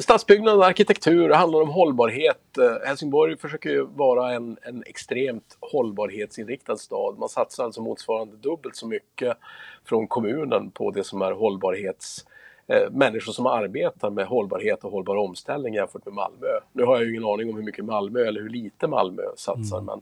Stadsbyggnad 0.00 0.56
och 0.56 0.66
arkitektur, 0.66 1.30
handlar 1.30 1.60
om 1.62 1.68
hållbarhet. 1.68 2.58
Eh, 2.58 2.86
Helsingborg 2.88 3.36
försöker 3.36 3.70
ju 3.70 3.86
vara 3.86 4.34
en, 4.34 4.56
en 4.62 4.82
extremt 4.86 5.56
hållbarhetsinriktad 5.60 6.76
stad. 6.76 7.18
Man 7.18 7.28
satsar 7.28 7.64
alltså 7.64 7.82
motsvarande 7.82 8.36
dubbelt 8.36 8.76
så 8.76 8.86
mycket 8.86 9.36
från 9.84 10.08
kommunen 10.08 10.70
på 10.70 10.90
det 10.90 11.04
som 11.04 11.22
är 11.22 11.32
hållbarhets 11.32 12.24
eh, 12.66 12.90
människor 12.90 13.32
som 13.32 13.46
arbetar 13.46 14.10
med 14.10 14.26
hållbarhet 14.26 14.84
och 14.84 14.92
hållbar 14.92 15.16
omställning 15.16 15.74
jämfört 15.74 16.04
med 16.04 16.14
Malmö. 16.14 16.46
Nu 16.72 16.84
har 16.84 16.96
jag 16.96 17.04
ju 17.04 17.10
ingen 17.10 17.24
aning 17.24 17.50
om 17.50 17.56
hur 17.56 17.62
mycket 17.62 17.84
Malmö 17.84 18.20
eller 18.20 18.40
hur 18.40 18.48
lite 18.48 18.86
Malmö 18.88 19.22
satsar 19.36 19.80
men, 19.80 20.00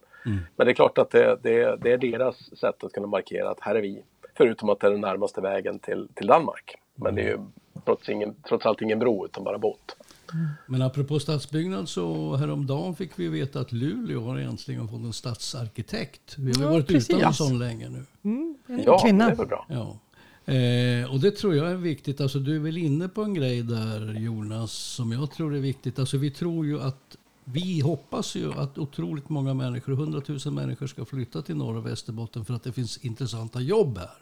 men 0.57 0.67
det 0.67 0.73
är 0.73 0.75
klart 0.75 0.99
att 0.99 1.11
det, 1.11 1.39
det, 1.43 1.77
det 1.83 1.93
är 1.93 1.99
deras 1.99 2.59
sätt 2.59 2.85
att 2.85 2.93
kunna 2.93 3.07
markera 3.07 3.51
att 3.51 3.61
här 3.61 3.75
är 3.75 3.83
vi. 3.83 4.03
Förutom 4.37 4.69
att 4.69 4.81
det 4.81 4.87
är 4.87 4.91
den 4.91 5.01
närmaste 5.01 5.41
vägen 5.41 5.79
till, 5.79 6.09
till 6.15 6.27
Danmark. 6.27 6.75
Men 6.95 7.15
det 7.15 7.23
är 7.23 7.27
ju 7.29 7.39
trots, 7.85 8.09
ingen, 8.09 8.35
trots 8.49 8.67
allt 8.67 8.83
ingen 8.83 8.99
bro 8.99 9.25
utan 9.25 9.45
bara 9.45 9.59
båt. 9.59 9.97
Men 10.67 10.83
apropå 10.83 11.19
stadsbyggnad 11.19 11.89
så 11.89 12.37
häromdagen 12.37 12.95
fick 12.95 13.19
vi 13.19 13.29
veta 13.29 13.61
att 13.61 13.73
Luleå 13.73 14.21
har 14.21 14.39
äntligen 14.39 14.89
fått 14.89 15.01
en 15.01 15.13
stadsarkitekt. 15.13 16.35
Vi 16.39 16.53
har 16.57 16.63
Ja, 16.65 16.71
varit 16.71 16.91
utan 16.91 17.17
en 17.17 17.23
precis. 17.23 17.37
sån 17.37 17.59
länge 17.59 17.89
nu. 17.89 18.03
Mm, 18.31 18.55
en 18.67 18.83
Ja, 18.83 18.99
kvinna. 18.99 19.27
det 19.27 19.33
är 19.33 19.37
väl 19.37 19.47
bra. 19.47 19.67
Ja. 19.69 19.97
Eh, 20.45 21.13
och 21.13 21.21
det 21.21 21.31
tror 21.31 21.55
jag 21.55 21.71
är 21.71 21.77
viktigt. 21.77 22.21
Alltså, 22.21 22.39
du 22.39 22.57
är 22.57 22.61
väl 22.61 22.77
inne 22.77 23.09
på 23.09 23.23
en 23.23 23.35
grej 23.35 23.63
där 23.63 24.15
Jonas 24.15 24.73
som 24.73 25.13
jag 25.13 25.31
tror 25.31 25.55
är 25.55 25.61
viktigt. 25.61 25.99
Alltså, 25.99 26.19
vi 26.19 26.31
tror 26.31 26.67
ju 26.67 26.81
att 26.81 27.17
vi 27.45 27.81
hoppas 27.81 28.35
ju 28.35 28.53
att 28.53 28.79
otroligt 28.79 29.29
många 29.29 29.55
människor, 29.55 29.93
100 29.93 30.23
000 30.45 30.55
människor 30.55 30.87
ska 30.87 31.05
flytta 31.05 31.43
till 31.43 31.57
Norr 31.57 31.77
och 31.77 31.87
Västerbotten 31.87 32.45
för 32.45 32.55
att 32.55 32.63
det 32.63 32.73
finns 32.73 32.99
intressanta 32.99 33.61
jobb 33.61 33.99
här. 33.99 34.19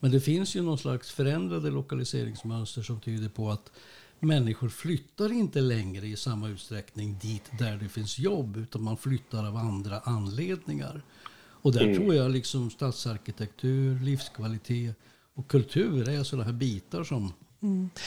Men 0.00 0.10
det 0.10 0.20
finns 0.20 0.56
ju 0.56 0.62
någon 0.62 0.78
slags 0.78 1.10
förändrade 1.10 1.70
lokaliseringsmönster 1.70 2.82
som 2.82 3.00
tyder 3.00 3.28
på 3.28 3.50
att 3.50 3.72
människor 4.20 4.68
flyttar 4.68 5.32
inte 5.32 5.60
längre 5.60 6.06
i 6.06 6.16
samma 6.16 6.48
utsträckning 6.48 7.18
dit 7.22 7.50
där 7.58 7.76
det 7.76 7.88
finns 7.88 8.18
jobb 8.18 8.56
utan 8.56 8.82
man 8.82 8.96
flyttar 8.96 9.46
av 9.46 9.56
andra 9.56 9.98
anledningar. 9.98 11.02
Och 11.38 11.72
där 11.72 11.94
tror 11.94 12.14
jag 12.14 12.30
liksom 12.30 12.70
stadsarkitektur, 12.70 14.00
livskvalitet 14.00 14.96
och 15.36 15.48
kultur 15.48 16.08
är 16.08 16.22
sådana 16.22 16.44
här 16.44 16.52
bitar 16.52 17.04
som 17.04 17.32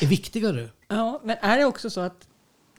är 0.01 0.07
viktigare. 0.07 0.69
Ja, 0.87 1.21
men 1.23 1.37
är 1.41 1.57
det 1.57 1.65
också 1.65 1.89
så 1.89 2.01
att 2.01 2.27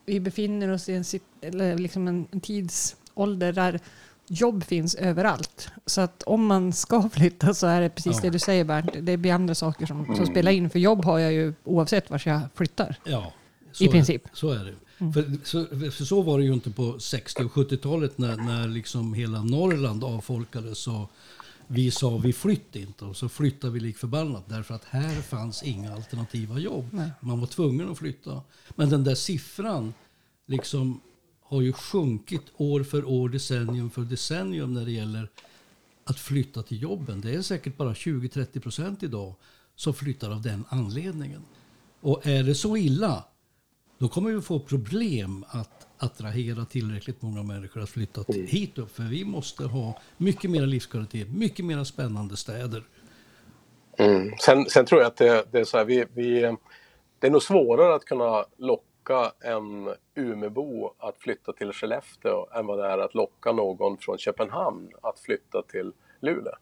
vi 0.06 0.20
befinner 0.20 0.68
oss 0.68 0.88
i 0.88 0.92
en, 0.94 1.04
eller 1.40 1.78
liksom 1.78 2.08
en, 2.08 2.40
tidsålder 2.40 3.52
där 3.52 3.80
jobb 4.28 4.64
finns 4.64 4.94
överallt? 4.94 5.68
Så 5.86 6.00
att 6.00 6.22
om 6.22 6.46
man 6.46 6.72
ska 6.72 7.08
flytta 7.12 7.54
så 7.54 7.66
är 7.66 7.80
det 7.80 7.90
precis 7.90 8.16
Ja. 8.16 8.20
det 8.22 8.30
du 8.30 8.38
säger 8.38 8.64
Bernt. 8.64 8.90
Det 9.00 9.16
blir 9.16 9.32
andra 9.32 9.54
saker 9.54 9.86
som, 9.86 10.16
som 10.16 10.26
spelar 10.26 10.52
in. 10.52 10.70
För 10.70 10.78
jobb 10.78 11.04
har 11.04 11.18
jag 11.18 11.32
ju 11.32 11.54
oavsett 11.64 12.10
vart 12.10 12.26
jag 12.26 12.40
flyttar. 12.54 12.96
Ja, 13.04 13.32
så 13.72 13.84
I 13.84 13.86
är 13.86 13.90
princip. 13.90 14.24
Det. 14.24 14.30
Så 14.32 14.50
är 14.50 14.64
det. 14.64 14.74
För, 15.12 15.44
så, 15.44 15.66
för 15.66 16.04
så 16.04 16.22
var 16.22 16.38
det 16.38 16.44
ju 16.44 16.52
inte 16.52 16.70
på 16.70 16.98
60 16.98 17.44
och 17.44 17.52
70-talet 17.52 18.18
när, 18.18 18.36
när 18.36 18.68
liksom 18.68 19.14
hela 19.14 19.42
Norrland 19.42 20.04
avfolkades 20.04 20.86
och 20.88 21.10
vi 21.72 21.90
sa 21.90 22.16
vi 22.16 22.32
flyttar 22.32 22.80
inte 22.80 23.04
och 23.04 23.16
så 23.16 23.28
flyttade 23.28 23.72
vi 23.72 23.80
lik 23.80 23.96
förbannat 23.96 24.48
därför 24.48 24.74
att 24.74 24.84
här 24.84 25.22
fanns 25.22 25.62
inga 25.62 25.94
alternativa 25.94 26.58
jobb. 26.58 26.88
Nej. 26.92 27.10
Man 27.20 27.40
var 27.40 27.46
tvungen 27.46 27.90
att 27.90 27.98
flytta. 27.98 28.42
Men 28.68 28.90
den 28.90 29.04
där 29.04 29.14
siffran 29.14 29.94
liksom 30.46 31.00
har 31.40 31.60
ju 31.60 31.72
sjunkit 31.72 32.42
år 32.56 32.82
för 32.82 33.04
år, 33.04 33.28
decennium 33.28 33.90
för 33.90 34.02
decennium 34.02 34.74
när 34.74 34.84
det 34.84 34.90
gäller 34.90 35.30
att 36.04 36.18
flytta 36.18 36.62
till 36.62 36.82
jobben. 36.82 37.20
Det 37.20 37.34
är 37.34 37.42
säkert 37.42 37.76
bara 37.76 37.92
20-30 37.92 38.60
procent 38.60 39.02
idag 39.02 39.34
som 39.76 39.94
flyttar 39.94 40.30
av 40.30 40.42
den 40.42 40.64
anledningen. 40.68 41.42
Och 42.00 42.26
är 42.26 42.42
det 42.42 42.54
så 42.54 42.76
illa, 42.76 43.24
då 44.00 44.08
kommer 44.08 44.30
vi 44.30 44.40
få 44.40 44.60
problem 44.60 45.44
att 45.48 45.88
attrahera 45.98 46.64
tillräckligt 46.64 47.22
många 47.22 47.42
människor 47.42 47.82
att 47.82 47.90
flytta 47.90 48.24
till, 48.24 48.46
hit 48.46 48.78
upp. 48.78 48.90
För 48.90 49.02
vi 49.02 49.24
måste 49.24 49.64
ha 49.64 49.98
mycket 50.16 50.50
mer 50.50 50.66
livskvalitet, 50.66 51.28
mycket 51.28 51.64
mer 51.64 51.84
spännande 51.84 52.36
städer. 52.36 52.82
Mm. 53.98 54.32
Sen, 54.40 54.64
sen 54.64 54.86
tror 54.86 55.00
jag 55.00 55.08
att 55.08 55.16
det, 55.16 55.44
det 55.52 55.60
är 55.60 55.64
så 55.64 55.78
här, 55.78 55.84
vi, 55.84 56.04
vi, 56.14 56.56
det 57.18 57.26
är 57.26 57.30
nog 57.30 57.42
svårare 57.42 57.94
att 57.94 58.04
kunna 58.04 58.44
locka 58.56 59.32
en 59.40 59.94
Umebo 60.14 60.94
att 60.98 61.18
flytta 61.18 61.52
till 61.52 61.72
Skellefteå 61.72 62.46
än 62.54 62.66
vad 62.66 62.78
det 62.78 62.86
är 62.86 62.98
att 62.98 63.14
locka 63.14 63.52
någon 63.52 63.98
från 63.98 64.18
Köpenhamn 64.18 64.92
att 65.02 65.20
flytta 65.20 65.62
till 65.62 65.92
Luleå. 66.20 66.54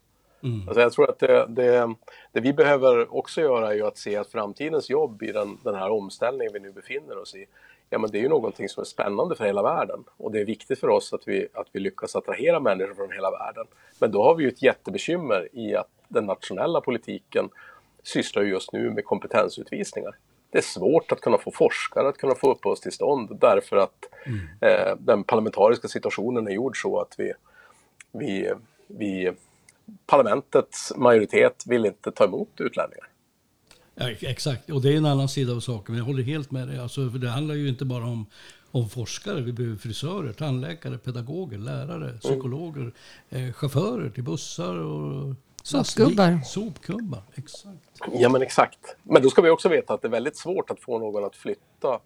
Mm. 0.42 0.68
Alltså 0.68 0.80
jag 0.80 0.92
tror 0.92 1.10
att 1.10 1.18
det, 1.18 1.46
det, 1.48 1.94
det 2.32 2.40
vi 2.40 2.52
behöver 2.52 3.16
också 3.16 3.40
göra 3.40 3.70
är 3.70 3.74
ju 3.74 3.86
att 3.86 3.98
se 3.98 4.16
att 4.16 4.32
framtidens 4.32 4.90
jobb 4.90 5.22
i 5.22 5.32
den, 5.32 5.58
den 5.64 5.74
här 5.74 5.90
omställningen 5.90 6.52
vi 6.52 6.60
nu 6.60 6.72
befinner 6.72 7.18
oss 7.18 7.34
i, 7.34 7.46
ja 7.90 7.98
men 7.98 8.10
det 8.10 8.18
är 8.18 8.22
ju 8.22 8.28
någonting 8.28 8.68
som 8.68 8.80
är 8.80 8.84
spännande 8.84 9.36
för 9.36 9.44
hela 9.44 9.62
världen. 9.62 10.04
Och 10.16 10.32
det 10.32 10.40
är 10.40 10.44
viktigt 10.44 10.80
för 10.80 10.88
oss 10.88 11.12
att 11.12 11.28
vi, 11.28 11.48
att 11.54 11.66
vi 11.72 11.80
lyckas 11.80 12.16
attrahera 12.16 12.60
människor 12.60 12.94
från 12.94 13.12
hela 13.12 13.30
världen. 13.30 13.66
Men 13.98 14.10
då 14.10 14.22
har 14.22 14.34
vi 14.34 14.42
ju 14.42 14.48
ett 14.48 14.62
jättebekymmer 14.62 15.48
i 15.52 15.74
att 15.74 15.90
den 16.08 16.26
nationella 16.26 16.80
politiken 16.80 17.48
sysslar 18.02 18.42
just 18.42 18.72
nu 18.72 18.90
med 18.90 19.04
kompetensutvisningar. 19.04 20.16
Det 20.50 20.58
är 20.58 20.62
svårt 20.62 21.12
att 21.12 21.20
kunna 21.20 21.38
få 21.38 21.50
forskare 21.50 22.08
att 22.08 22.18
kunna 22.18 22.34
få 22.34 22.52
uppehållstillstånd 22.52 23.38
därför 23.40 23.76
att 23.76 24.08
eh, 24.60 24.96
den 24.98 25.24
parlamentariska 25.24 25.88
situationen 25.88 26.46
är 26.46 26.52
gjord 26.52 26.82
så 26.82 27.00
att 27.00 27.14
vi, 27.18 27.32
vi, 28.12 28.52
vi 28.86 29.32
parlamentets 30.06 30.92
majoritet 30.96 31.64
vill 31.66 31.86
inte 31.86 32.12
ta 32.12 32.24
emot 32.24 32.60
utlänningar. 32.60 33.08
Ja, 33.94 34.10
exakt, 34.10 34.70
och 34.70 34.82
det 34.82 34.92
är 34.92 34.96
en 34.96 35.06
annan 35.06 35.28
sida 35.28 35.52
av 35.52 35.60
saken. 35.60 35.94
Men 35.94 35.98
jag 35.98 36.04
håller 36.04 36.22
helt 36.22 36.50
med 36.50 36.68
dig. 36.68 36.78
Alltså, 36.78 37.10
för 37.10 37.18
det 37.18 37.28
handlar 37.28 37.54
ju 37.54 37.68
inte 37.68 37.84
bara 37.84 38.04
om, 38.04 38.26
om 38.70 38.88
forskare. 38.88 39.40
Vi 39.40 39.52
behöver 39.52 39.76
frisörer, 39.76 40.32
tandläkare, 40.32 40.98
pedagoger, 40.98 41.58
lärare, 41.58 42.18
psykologer, 42.18 42.92
eh, 43.30 43.52
chaufförer 43.52 44.10
till 44.10 44.24
bussar 44.24 44.74
och 44.74 45.34
Sopgubbar. 45.62 46.40
Sopgubbar, 46.44 47.22
exakt. 47.34 48.00
Ja 48.12 48.28
men 48.28 48.42
exakt. 48.42 48.96
Men 49.02 49.22
då 49.22 49.30
ska 49.30 49.42
vi 49.42 49.50
också 49.50 49.68
veta 49.68 49.94
att 49.94 50.02
det 50.02 50.08
är 50.08 50.12
väldigt 50.12 50.36
svårt 50.36 50.70
att 50.70 50.80
få 50.80 50.98
någon 50.98 51.24
att 51.24 51.36
flytta 51.36 52.00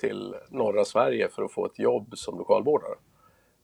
till 0.00 0.34
norra 0.50 0.84
Sverige 0.84 1.28
för 1.28 1.42
att 1.42 1.52
få 1.52 1.66
ett 1.66 1.78
jobb 1.78 2.12
som 2.16 2.38
lokalvårdare. 2.38 2.94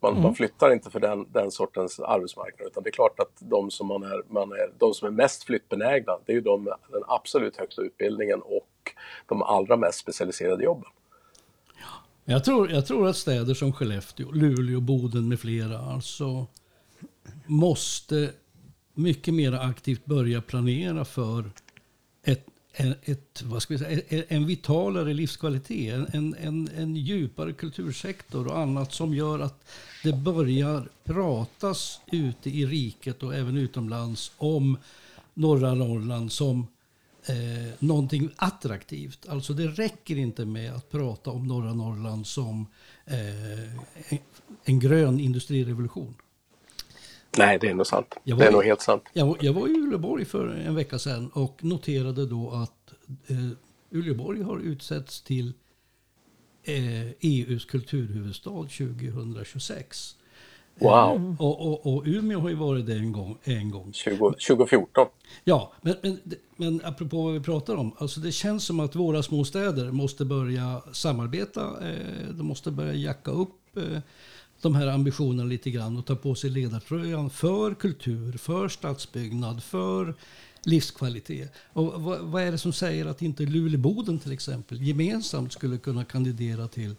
Man, 0.02 0.22
man 0.22 0.34
flyttar 0.34 0.72
inte 0.72 0.90
för 0.90 1.00
den, 1.00 1.26
den 1.32 1.50
sortens 1.50 2.00
arbetsmarknad 2.00 2.66
utan 2.66 2.82
det 2.82 2.88
är 2.88 2.92
klart 2.92 3.20
att 3.20 3.32
de 3.38 3.70
som, 3.70 3.86
man 3.86 4.02
är, 4.02 4.22
man 4.28 4.52
är, 4.52 4.70
de 4.78 4.94
som 4.94 5.08
är 5.08 5.12
mest 5.12 5.44
flyttbenägna 5.44 6.12
det 6.26 6.32
är 6.32 6.36
ju 6.36 6.40
de 6.40 6.64
med 6.64 6.74
den 6.92 7.02
absolut 7.06 7.56
högsta 7.56 7.82
utbildningen 7.82 8.40
och 8.42 8.94
de 9.26 9.42
allra 9.42 9.76
mest 9.76 9.98
specialiserade 9.98 10.64
jobben. 10.64 10.90
Jag 12.24 12.44
tror, 12.44 12.70
jag 12.70 12.86
tror 12.86 13.08
att 13.08 13.16
städer 13.16 13.54
som 13.54 13.72
Skellefteå, 13.72 14.32
Luleå, 14.32 14.80
Boden 14.80 15.28
med 15.28 15.40
flera 15.40 15.78
alltså 15.78 16.46
måste 17.46 18.30
mycket 18.94 19.34
mer 19.34 19.52
aktivt 19.52 20.04
börja 20.04 20.42
planera 20.42 21.04
för 21.04 21.44
en, 22.72 22.94
ett, 23.02 23.42
vad 23.42 23.62
ska 23.62 23.74
vi 23.74 23.78
säga, 23.78 24.00
en- 24.08 24.24
en 24.28 24.46
vitalare 24.46 25.14
livskvalitet, 25.14 25.94
en, 25.94 26.06
en, 26.12 26.34
en, 26.40 26.68
en 26.76 26.96
djupare 26.96 27.52
kultursektor 27.52 28.46
och 28.46 28.58
annat 28.58 28.92
som 28.92 29.14
gör 29.14 29.38
att 29.38 29.64
det 30.02 30.12
börjar 30.12 30.88
pratas 31.04 32.00
ute 32.12 32.50
i 32.50 32.66
riket 32.66 33.22
och 33.22 33.34
även 33.34 33.56
utomlands 33.56 34.32
om 34.36 34.78
norra 35.34 35.74
Norrland 35.74 36.32
som 36.32 36.66
eh, 37.26 37.74
någonting 37.78 38.30
attraktivt. 38.36 39.28
Alltså 39.28 39.52
det 39.52 39.66
räcker 39.66 40.16
inte 40.16 40.44
med 40.44 40.72
att 40.74 40.90
prata 40.90 41.30
om 41.30 41.46
norra 41.46 41.74
Norrland 41.74 42.26
som 42.26 42.66
eh, 43.06 43.74
en, 44.08 44.18
en 44.64 44.80
grön 44.80 45.20
industrirevolution. 45.20 46.14
Nej, 47.38 47.58
det 47.60 47.68
är 47.68 47.74
nog 47.74 47.86
sant. 47.86 48.14
Jag 48.24 48.38
Det 48.38 48.42
är 48.44 48.46
var- 48.46 48.52
nog 48.52 48.64
helt 48.64 48.80
sant. 48.80 49.02
Jag 49.12 49.26
var, 49.26 49.36
jag 49.40 49.52
var 49.52 49.68
i 49.68 49.70
Uleåborg 49.70 50.24
för 50.24 50.46
en 50.48 50.74
vecka 50.74 50.98
sedan 50.98 51.30
och 51.34 51.64
noterade 51.64 52.26
då 52.26 52.50
att 52.50 52.92
eh, 53.30 53.36
Uleåborg 53.90 54.42
har 54.42 54.58
utsetts 54.58 55.22
till 55.22 55.52
eh, 56.64 57.10
EUs 57.20 57.64
kulturhuvudstad 57.64 58.50
2026. 58.50 60.16
Wow, 60.80 61.36
Och, 61.38 61.66
och, 61.66 61.94
och 61.96 62.02
Umeå 62.06 62.40
har 62.40 62.48
ju 62.48 62.54
varit 62.54 62.86
det 62.86 62.94
en 62.94 63.12
gång. 63.12 63.38
En 63.44 63.70
gång. 63.70 63.92
20, 63.92 64.16
2014. 64.48 65.06
Ja, 65.44 65.72
men, 65.82 65.94
men, 66.02 66.18
men 66.56 66.80
apropå 66.84 67.22
vad 67.22 67.32
vi 67.34 67.40
pratar 67.40 67.74
om. 67.76 67.92
Alltså 67.98 68.20
det 68.20 68.32
känns 68.32 68.64
som 68.64 68.80
att 68.80 68.94
våra 68.96 69.22
små 69.22 69.44
städer 69.44 69.90
måste 69.90 70.24
börja 70.24 70.82
samarbeta. 70.92 71.88
Eh, 71.90 72.28
de 72.30 72.46
måste 72.46 72.70
börja 72.70 72.94
jacka 72.94 73.30
upp 73.30 73.76
eh, 73.76 73.98
de 74.62 74.74
här 74.74 74.86
ambitionerna 74.86 75.48
lite 75.48 75.70
grann 75.70 75.96
och 75.96 76.06
ta 76.06 76.16
på 76.16 76.34
sig 76.34 76.50
ledartröjan 76.50 77.30
för 77.30 77.74
kultur, 77.74 78.32
för 78.32 78.68
stadsbyggnad, 78.68 79.62
för 79.62 80.14
livskvalitet. 80.64 81.52
Och 81.72 82.02
vad, 82.02 82.20
vad 82.20 82.42
är 82.42 82.50
det 82.50 82.58
som 82.58 82.72
säger 82.72 83.06
att 83.06 83.22
inte 83.22 83.42
Luleboden 83.42 84.18
till 84.18 84.32
exempel 84.32 84.82
gemensamt 84.82 85.52
skulle 85.52 85.78
kunna 85.78 86.04
kandidera 86.04 86.68
till 86.68 86.94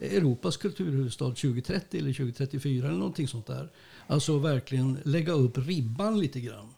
Europas 0.00 0.56
kulturhuvudstad 0.56 1.24
2030 1.24 1.98
eller 1.98 2.12
2034 2.12 2.88
eller 2.88 2.98
någonting 2.98 3.28
sånt 3.28 3.46
där. 3.46 3.68
Alltså 4.06 4.38
verkligen 4.38 4.98
lägga 5.04 5.32
upp 5.32 5.58
ribban 5.58 6.20
lite 6.20 6.40
grann. 6.40 6.68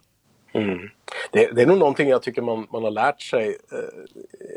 Mm. 0.52 0.78
Det, 1.32 1.52
det 1.52 1.62
är 1.62 1.66
nog 1.66 1.78
någonting 1.78 2.08
jag 2.08 2.22
tycker 2.22 2.42
man, 2.42 2.66
man 2.72 2.82
har 2.82 2.90
lärt 2.90 3.22
sig. 3.22 3.58
Eh, 3.72 3.78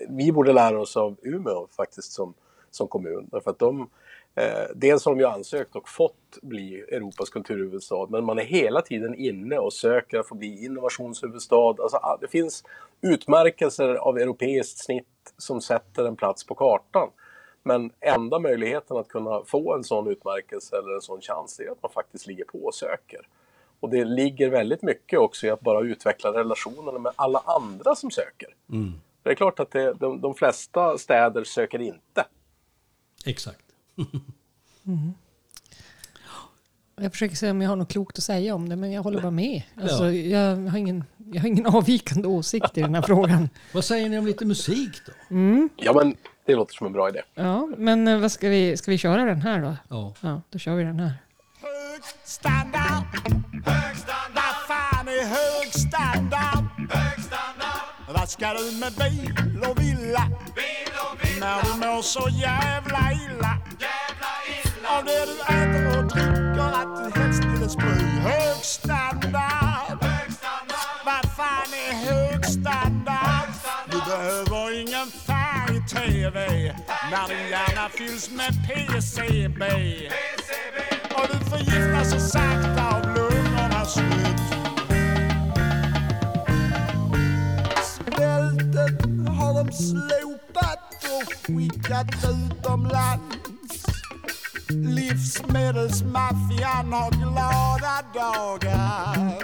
vi 0.10 0.32
borde 0.32 0.54
lära 0.54 0.80
oss 0.80 0.98
av 0.98 1.18
Umeå 1.24 1.68
faktiskt 1.76 2.12
som, 2.12 2.34
som 2.72 2.88
kommun. 2.88 3.30
Därför 3.32 3.52
att 3.52 3.60
de, 3.60 3.90
eh, 4.36 4.64
dels 4.76 5.06
har 5.06 5.12
de 5.12 5.20
ju 5.20 5.28
ansökt 5.28 5.76
och 5.76 5.90
fått 5.90 6.38
bli 6.42 6.80
Europas 6.80 7.30
kulturhuvudstad. 7.30 8.08
Men 8.10 8.26
man 8.26 8.40
är 8.40 8.44
hela 8.44 8.82
tiden 8.82 9.16
inne 9.16 9.58
och 9.58 9.74
söker 9.74 10.20
att 10.20 10.28
få 10.28 10.36
bli 10.36 10.66
innovationshuvudstad. 10.66 11.76
Alltså, 11.80 11.98
ah, 11.98 12.18
det 12.22 12.28
finns 12.28 12.64
utmärkelser 13.02 13.96
av 13.96 14.18
europeiskt 14.18 14.78
snitt 14.78 15.34
som 15.38 15.62
sätter 15.62 16.06
en 16.06 16.16
plats 16.16 16.44
på 16.44 16.56
kartan. 16.56 17.10
Men 17.64 17.92
enda 18.00 18.40
möjligheten 18.40 18.98
att 18.98 19.08
kunna 19.08 19.42
få 19.46 19.74
en 19.74 19.84
sån 19.84 20.08
utmärkelse 20.08 20.78
eller 20.78 20.96
en 20.96 21.02
sån 21.02 21.22
chans 21.22 21.60
är 21.60 21.72
att 21.72 21.84
man 21.84 21.92
faktiskt 21.92 22.28
ligger 22.28 22.46
på 22.46 22.58
och 22.58 22.76
söker. 22.76 23.28
Och 23.80 23.90
det 23.90 24.06
ligger 24.06 24.50
väldigt 24.50 24.82
mycket 24.82 25.20
också 25.20 25.48
i 25.48 25.50
att 25.50 25.62
bara 25.62 25.82
utveckla 25.82 26.34
relationerna 26.34 27.00
med 27.00 27.12
alla 27.16 27.40
andra 27.46 27.96
som 27.96 28.12
söker. 28.12 28.56
Det 29.24 29.30
är 29.30 29.36
klart 29.36 29.60
att 29.60 29.72
det, 29.72 29.94
de, 29.94 30.22
de 30.22 30.36
flesta 30.36 30.98
städer 30.98 31.44
söker 31.44 31.82
inte. 31.82 32.26
Exakt. 33.26 33.65
Jag 37.02 37.12
försöker 37.12 37.36
se 37.36 37.52
om 37.52 37.62
jag 37.62 37.70
har 37.70 37.76
något 37.76 37.92
klokt 37.92 38.18
att 38.18 38.24
säga 38.24 38.56
om 38.56 38.70
det, 38.70 38.76
men 38.76 38.92
jag 38.92 39.04
håller 39.04 39.22
bara 39.22 39.32
med. 39.32 39.64
Alltså, 39.82 40.12
jag, 40.12 40.56
har 40.70 40.78
ingen, 40.78 41.04
jag 41.34 41.42
har 41.42 41.48
ingen 41.48 41.66
avvikande 41.76 42.28
åsikt 42.28 42.78
i 42.78 42.82
den 42.82 42.96
här 42.96 43.02
frågan. 43.08 43.50
Vad 43.74 43.86
säger 43.86 44.10
ni 44.10 44.18
om 44.20 44.26
lite 44.26 44.46
musik 44.46 45.02
då? 45.06 45.12
Ja, 45.78 45.94
men 45.94 46.16
det 46.46 46.56
låter 46.56 46.74
som 46.74 46.88
en 46.88 46.94
bra 46.94 47.10
idé. 47.10 47.22
Ja, 47.34 47.70
men 47.78 48.08
eh, 48.08 48.20
vad 48.20 48.32
ska 48.32 48.50
vi, 48.50 48.78
ska 48.78 48.92
vi 48.92 48.98
köra 48.98 49.26
den 49.26 49.42
här 49.42 49.62
då? 49.62 49.76
Ja. 49.90 50.14
Ja, 50.22 50.42
då 50.50 50.60
kör 50.60 50.76
vi 50.76 50.84
den 50.84 51.00
här. 51.00 51.14
Hög 51.62 52.04
standard. 52.24 53.04
Hög 53.66 53.98
standard. 53.98 54.36
Vad 54.36 54.78
fan 54.78 55.08
är 55.08 55.26
hög 55.28 55.74
standard? 55.74 56.66
Hög 56.90 57.24
standard. 57.24 58.14
Vad 58.14 58.30
ska 58.30 58.54
du 58.54 58.80
med 58.80 58.94
bil 58.94 59.70
och 59.70 59.80
villa? 59.82 60.28
Bil 60.56 60.94
och 61.12 61.26
villa. 61.26 61.46
När 61.56 61.64
du 61.64 61.88
mår 61.88 62.02
så 62.02 62.30
jävla 62.30 63.12
illa. 63.14 63.58
Av 64.98 65.06
det 65.06 65.26
du 65.26 65.54
äter 65.54 65.98
och 65.98 66.06
dricker 66.06 66.72
att 66.82 67.14
du 67.14 67.20
helst 67.20 67.44
ville 67.44 67.70
spy. 67.70 67.84
Hög 68.22 68.64
standard. 68.64 70.04
Vad 71.06 71.26
fan 71.38 71.72
är 71.88 71.94
hög 71.94 72.46
standard? 72.46 73.50
Du 73.92 73.98
behöver 73.98 74.82
ingen 74.82 75.08
färg-tv. 75.08 76.48
När 77.12 77.28
din 77.28 77.50
hjärna 77.50 77.90
fylls 77.90 78.32
med 78.32 78.54
PCB. 78.68 79.66
Och 81.16 81.28
du 81.32 81.46
förgiftas 81.50 82.12
så 82.12 82.20
sakta 82.20 82.96
av 82.96 83.16
lungornas 83.16 83.96
skydd 83.96 84.40
Svälten 87.84 89.28
har 89.28 89.64
de 89.64 89.72
slopat 89.72 91.06
och 91.06 91.34
skickat 91.34 92.08
utomlands 92.24 93.45
Livsmedelsmaffian 94.70 96.94
har 96.94 97.12
glada 97.12 98.02
dagar. 98.14 99.40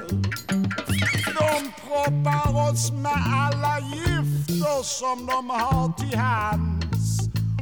De 1.25 1.71
proppar 1.81 2.69
oss 2.69 2.91
med 2.91 3.23
alla 3.27 3.79
gifter 3.79 4.83
som 4.83 5.25
de 5.25 5.49
har 5.49 5.93
till 5.97 6.17
hands 6.17 7.19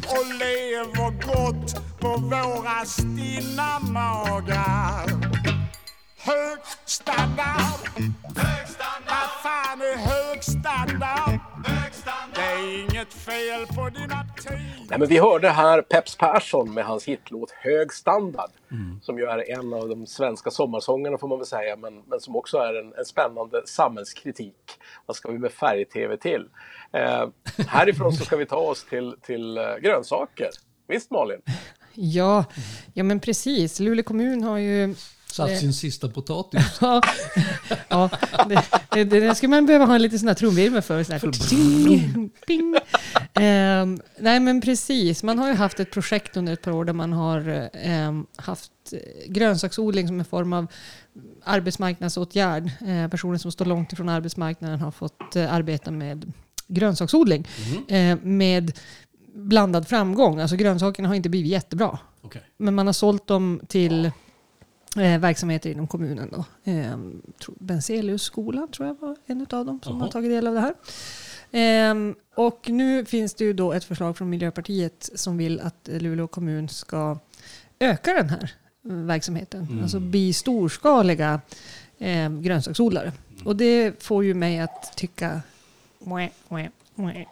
och 0.08 0.26
lever 0.26 1.12
gott 1.28 2.00
på 2.00 2.18
våra 2.18 2.86
stinna 2.86 3.80
magar. 3.80 5.06
Hög 6.18 6.60
standard, 6.86 7.90
hög 8.36 8.68
standard. 8.68 9.08
Vad 9.08 9.30
fan 9.44 9.82
är 9.82 9.98
hög 9.98 10.44
standard? 10.44 11.40
Hög 11.66 11.94
standard. 11.94 12.36
Det 12.36 12.42
är 12.42 12.84
inget 12.84 13.14
fel 13.14 13.68
på 13.68 13.90
dina. 13.90 14.29
Nej, 14.90 15.00
men 15.00 15.08
vi 15.08 15.20
hörde 15.20 15.50
här 15.50 15.82
Peps 15.82 16.18
Persson 16.18 16.74
med 16.74 16.86
hans 16.86 17.06
hitlåt 17.06 17.52
Hög 17.52 17.94
standard. 17.94 18.50
Som 19.02 19.18
ju 19.18 19.26
är 19.26 19.60
en 19.60 19.74
av 19.74 19.90
de 19.90 20.08
svenska 20.08 20.52
sommarsångerna 20.52 21.18
får 21.18 21.28
man 21.28 21.38
väl 21.38 21.48
säga. 21.48 21.76
Men, 21.76 22.02
men 22.08 22.20
som 22.20 22.36
också 22.36 22.58
är 22.58 22.74
en, 22.74 22.94
en 22.98 23.06
spännande 23.06 23.62
samhällskritik. 23.66 24.56
Vad 25.06 25.16
ska 25.16 25.32
vi 25.32 25.38
med 25.38 25.52
färg-tv 25.52 26.18
till? 26.18 26.46
Eh, 26.94 27.28
härifrån 27.68 28.14
så 28.14 28.26
ska 28.26 28.38
vi 28.38 28.46
ta 28.46 28.58
oss 28.58 28.86
till, 28.90 29.16
till 29.22 29.58
eh, 29.58 29.64
grönsaker. 29.82 30.50
Visst 30.88 31.12
Malin? 31.12 31.42
Ja, 31.94 32.46
ja, 32.94 33.04
men 33.04 33.20
precis. 33.20 33.80
Luleå 33.80 34.04
kommun 34.04 34.44
har 34.44 34.58
ju 34.58 34.96
Satt 35.32 35.60
sin 35.60 35.74
sista 35.74 36.10
potatis. 36.10 36.80
Ja, 36.82 37.02
ja 37.90 38.10
det, 38.50 38.64
det, 38.92 39.20
det 39.20 39.36
skulle 39.36 39.50
man 39.50 39.66
behöva 39.66 39.86
ha 39.86 39.96
en 39.96 40.02
liten 40.02 40.20
sån 40.20 40.28
här 40.28 40.36
trumvirvel 40.36 40.82
för. 40.82 41.04
Sån 41.04 41.14
här, 41.14 41.50
ping, 41.50 42.30
ping. 42.48 42.76
Ehm, 43.34 44.02
nej 44.18 44.40
men 44.40 44.62
precis, 44.62 45.24
man 45.24 45.40
har 45.40 45.48
ju 45.48 45.54
haft 45.54 45.80
ett 45.80 45.92
projekt 45.92 46.38
under 46.38 46.54
ett 46.54 46.62
par 46.62 46.72
år 46.72 46.86
där 46.86 46.94
man 46.94 47.14
har 47.14 47.70
ehm, 47.74 48.26
haft 48.36 48.72
eh, 48.92 49.00
grönsaksodling 49.32 50.08
som 50.08 50.20
en 50.20 50.26
form 50.26 50.54
av 50.54 50.68
arbetsmarknadsåtgärd. 51.44 52.72
Eh, 52.88 53.08
personer 53.08 53.38
som 53.38 53.52
står 53.52 53.66
långt 53.66 53.94
ifrån 53.94 54.10
arbetsmarknaden 54.10 54.80
har 54.80 54.92
fått 54.92 55.36
eh, 55.36 55.54
arbeta 55.54 55.92
med 55.92 56.34
grönsaksodling 56.68 57.48
eh, 57.88 58.18
med 58.22 58.72
blandad 59.34 59.88
framgång. 59.88 60.40
Alltså 60.40 60.56
grönsakerna 60.56 61.08
har 61.08 61.16
inte 61.16 61.30
blivit 61.30 61.52
jättebra. 61.52 62.00
Okej. 62.22 62.42
Men 62.58 62.76
man 62.76 62.86
har 62.86 62.94
sålt 62.94 63.28
dem 63.28 63.62
till 63.68 64.06
eh, 64.96 65.20
verksamheter 65.20 65.70
inom 65.70 65.88
kommunen. 65.88 66.30
Då. 66.32 66.72
Eh, 66.72 66.98
Benzeliusskolan 67.60 68.72
tror 68.72 68.88
jag 68.88 69.00
var 69.00 69.16
en 69.26 69.42
av 69.52 69.66
dem 69.66 69.80
som 69.84 69.94
Jaha. 69.94 70.04
har 70.04 70.12
tagit 70.12 70.32
del 70.32 70.48
av 70.48 70.54
det 70.54 70.60
här. 70.60 70.74
Ehm, 71.52 72.16
och 72.36 72.70
nu 72.70 73.06
finns 73.06 73.34
det 73.34 73.44
ju 73.44 73.54
då 73.54 73.74
ett 73.74 73.84
förslag 73.84 74.18
från 74.18 74.30
Miljöpartiet 74.30 75.10
som 75.16 75.38
vill 75.38 75.60
att 75.60 75.90
Luleå 75.92 76.28
kommun 76.28 76.70
ska 76.70 77.20
öka 77.80 78.14
den 78.14 78.30
här 78.30 78.52
verksamheten. 78.82 79.68
Mm. 79.70 79.84
Alltså 79.84 80.00
bli 80.00 80.34
storskaliga 80.34 81.42
eh, 81.98 82.30
grönsaksodlare. 82.30 83.12
Och 83.44 83.56
det 83.56 84.04
får 84.04 84.26
ju 84.26 84.34
mig 84.34 84.60
att 84.60 84.98
tycka... 84.98 85.42
Mwah, 86.00 86.30
mwah, 86.48 86.68
mwah. 86.96 87.26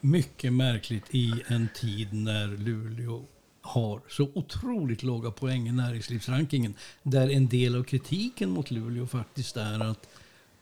Mycket 0.00 0.52
märkligt 0.52 1.04
i 1.10 1.32
en 1.46 1.68
tid 1.74 2.12
när 2.12 2.46
Luleå 2.46 3.24
har 3.60 4.00
så 4.08 4.30
otroligt 4.34 5.02
låga 5.02 5.30
poäng 5.30 5.68
i 5.68 5.72
näringslivsrankingen. 5.72 6.74
Där 7.02 7.30
en 7.30 7.48
del 7.48 7.76
av 7.76 7.82
kritiken 7.82 8.50
mot 8.50 8.70
Luleå 8.70 9.06
faktiskt 9.06 9.56
är 9.56 9.90
att 9.90 10.06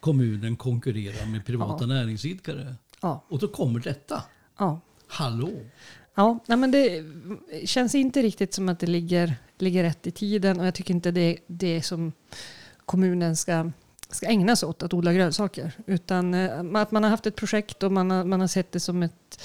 kommunen 0.06 0.56
konkurrerar 0.56 1.26
med 1.26 1.46
privata 1.46 1.84
Ja. 1.84 1.86
näringsidkare. 1.86 2.75
Ja, 3.02 3.25
Och 3.28 3.38
då 3.38 3.48
kommer 3.48 3.80
detta. 3.80 4.22
ja. 4.58 4.80
Hallå! 5.08 5.50
Ja, 6.14 6.38
nej 6.46 6.58
men 6.58 6.70
det 6.70 7.04
känns 7.64 7.94
inte 7.94 8.22
riktigt 8.22 8.54
som 8.54 8.68
att 8.68 8.78
det 8.80 8.86
ligger, 8.86 9.34
ligger 9.58 9.82
rätt 9.82 10.06
i 10.06 10.10
tiden 10.10 10.60
och 10.60 10.66
jag 10.66 10.75
tycker 10.75 10.94
inte 10.94 11.10
det 11.10 11.20
är 11.20 11.36
det 11.46 11.82
som 11.82 12.12
kommunen 12.84 13.36
ska, 13.36 13.70
ska 14.10 14.26
ägna 14.26 14.56
sig 14.56 14.68
åt, 14.68 14.82
att 14.82 14.94
odla 14.94 15.12
grönsaker. 15.12 15.72
Utan 15.86 16.34
eh, 16.34 16.60
att 16.75 16.90
man 16.90 17.02
har 17.02 17.10
haft 17.10 17.26
ett 17.26 17.36
projekt 17.36 17.82
och 17.82 17.92
man 17.92 18.10
har, 18.10 18.25
man 18.25 18.40
har 18.40 18.46
sett 18.48 18.72
det 18.72 18.80
som 18.80 19.02
ett 19.02 19.42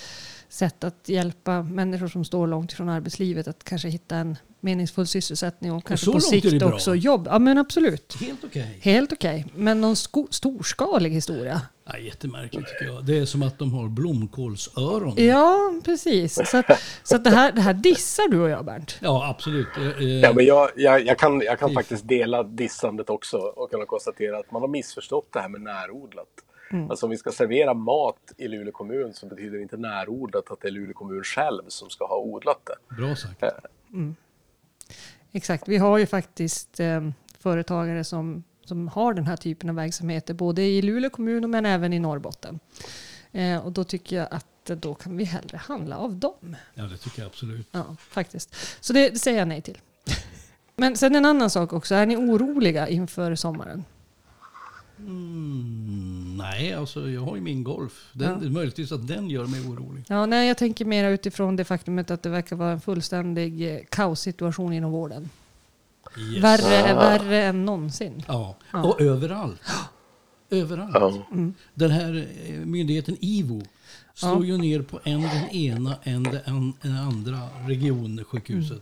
sätt 0.50 0.84
att 0.84 1.10
hjälpa 1.10 1.64
människor 1.64 2.08
som 2.08 2.26
står 2.26 2.48
långt 2.48 2.72
ifrån 2.72 2.90
arbetslivet 2.90 3.48
att 3.48 3.64
kanske 3.64 3.90
hitta 3.90 4.16
en 4.16 4.38
meningsfull 4.62 5.08
sysselsättning 5.08 5.72
och 5.72 5.86
kanske 5.86 6.06
så 6.06 6.12
på 6.12 6.18
det 6.18 6.24
sikt 6.24 6.64
också 6.64 6.96
jobb. 6.96 7.28
Ja 7.32 7.40
men 7.40 7.58
absolut. 7.58 8.16
Helt 8.20 8.44
okej. 8.44 8.80
Helt 8.82 9.14
okej. 9.14 9.46
Men 9.56 9.82
någon 9.82 9.96
storskalig 10.30 11.10
historia? 11.10 11.62
Ja, 11.86 11.98
jättemärkligt 11.98 12.68
tycker 12.68 12.86
jag. 12.94 13.06
Det 13.06 13.18
är 13.18 13.26
som 13.26 13.44
att 13.44 13.60
de 13.60 13.74
har 13.74 13.88
blomkålsöron. 13.88 15.14
Ja, 15.18 15.74
precis. 15.86 16.50
Så, 16.50 16.58
att, 16.58 16.66
så 17.04 17.16
att 17.16 17.24
det, 17.24 17.30
här, 17.30 17.52
det 17.52 17.62
här 17.62 17.74
dissar 17.74 18.28
du 18.30 18.40
och 18.40 18.50
jag 18.50 18.66
Bernt. 18.66 18.98
Ja, 19.02 19.30
absolut. 19.30 19.68
Eh, 19.78 19.88
eh, 19.88 20.04
Ja, 20.04 20.34
men 20.34 20.46
jag, 20.46 20.70
jag, 20.76 21.06
jag 21.06 21.20
kan, 21.20 21.42
jag 21.42 21.60
kan 21.60 21.74
faktiskt 21.74 22.08
dela 22.08 22.44
dissandet 22.44 23.10
också 23.10 23.38
och 23.38 23.72
kunna 23.72 23.86
konstatera 23.86 24.38
att 24.40 24.52
man 24.52 24.62
har 24.62 24.70
missförstått 24.70 25.28
det 25.34 25.40
här 25.40 25.50
med 25.50 25.62
närodlat. 25.62 26.28
Alltså 26.90 27.06
om 27.06 27.10
vi 27.10 27.18
ska 27.18 27.32
servera 27.32 27.74
mat 27.74 28.34
i 28.38 28.48
Luleå 28.48 28.72
kommun 28.72 29.14
så 29.14 29.26
betyder 29.26 29.62
inte 29.62 29.78
närodlat 29.78 30.52
att 30.52 30.62
det 30.62 30.68
är 30.68 30.72
Luleå 30.72 30.94
kommun 30.94 31.24
själv 31.24 31.62
som 31.68 31.90
ska 31.90 32.08
ha 32.08 32.18
odlat 32.18 32.62
det. 32.66 32.96
Bra 32.96 33.16
sagt. 33.16 33.44
Exakt, 35.32 35.68
vi 35.68 35.78
har 35.78 35.98
ju 35.98 36.06
faktiskt 36.06 36.80
eh, 36.80 37.10
företagare 37.40 38.04
som, 38.04 38.44
som 38.66 38.88
har 38.88 39.14
den 39.14 39.28
här 39.28 39.38
typen 39.38 39.70
av 39.70 39.76
verksamheter 39.76 40.34
både 40.34 40.62
i 40.62 40.82
Luleå 40.82 41.10
kommun 41.10 41.52
men 41.52 41.66
även 41.66 41.94
i 41.94 42.00
Norrbotten. 42.00 42.60
Eh, 43.32 43.58
och 43.58 43.72
då 43.72 43.84
tycker 43.84 44.16
jag 44.16 44.28
att 44.32 44.70
eh, 44.70 44.76
då 44.78 44.94
kan 44.94 45.18
vi 45.18 45.24
hellre 45.24 45.58
handla 45.58 45.98
av 45.98 46.16
dem. 46.16 46.56
Ja, 46.74 46.84
det 46.84 46.98
tycker 46.98 47.22
jag 47.22 47.28
absolut. 47.28 47.68
Ja, 47.72 47.96
faktiskt. 48.00 48.56
Så 48.80 48.94
det, 48.94 49.10
det 49.10 49.20
säger 49.20 49.40
jag 49.40 49.48
nej 49.48 49.62
till. 49.62 49.78
Men 50.76 50.98
sen 50.98 51.16
en 51.16 51.26
annan 51.26 51.50
sak 51.50 51.74
också, 51.74 51.96
är 51.96 52.06
ni 52.06 52.18
oroliga 52.18 52.88
inför 52.88 53.36
sommaren? 53.36 53.84
Mm, 54.98 56.21
nej, 56.38 56.74
alltså 56.74 57.10
jag 57.10 57.22
har 57.22 57.36
ju 57.36 57.42
min 57.42 57.64
golf. 57.64 58.10
Den, 58.14 58.30
Ja. 58.30 58.36
Det 58.36 58.46
är 58.46 58.50
möjligtvis 58.50 58.92
att 58.92 59.08
den 59.08 59.30
gör 59.30 59.46
mig 59.46 59.62
orolig. 59.68 60.04
Ja, 60.08 60.26
nej, 60.26 60.48
jag 60.48 60.58
tänker 60.58 60.86
mer 60.86 61.10
utifrån 61.12 61.56
det 61.56 61.64
faktumet 61.66 62.12
att 62.12 62.24
det 62.24 62.30
verkar 62.30 62.56
vara 62.56 62.72
en 62.72 62.82
fullständig 62.82 63.74
eh, 63.76 63.80
kaossituation 63.90 64.74
inom 64.74 64.92
vården. 64.92 65.30
Yes. 66.18 66.44
Värre, 66.44 66.94
värre 66.94 67.44
än 67.44 67.66
någonsin. 67.66 68.24
Ja, 68.28 68.56
Ja. 68.74 68.84
och 68.84 69.02
överallt. 69.02 69.62
Överallt. 70.50 70.96
Ja. 70.96 71.24
Den 71.74 71.92
här 71.92 72.28
eh, 72.48 72.56
myndigheten 72.66 73.18
IVO 73.20 73.62
slår 74.14 74.46
ju 74.46 74.58
ner 74.58 74.82
på 74.82 75.00
en 75.04 75.22
den 75.22 75.50
ena 75.50 75.96
en 76.04 76.28
andra 77.08 77.40
regionsjukhuset. 77.68 78.72
Mm. 78.72 78.82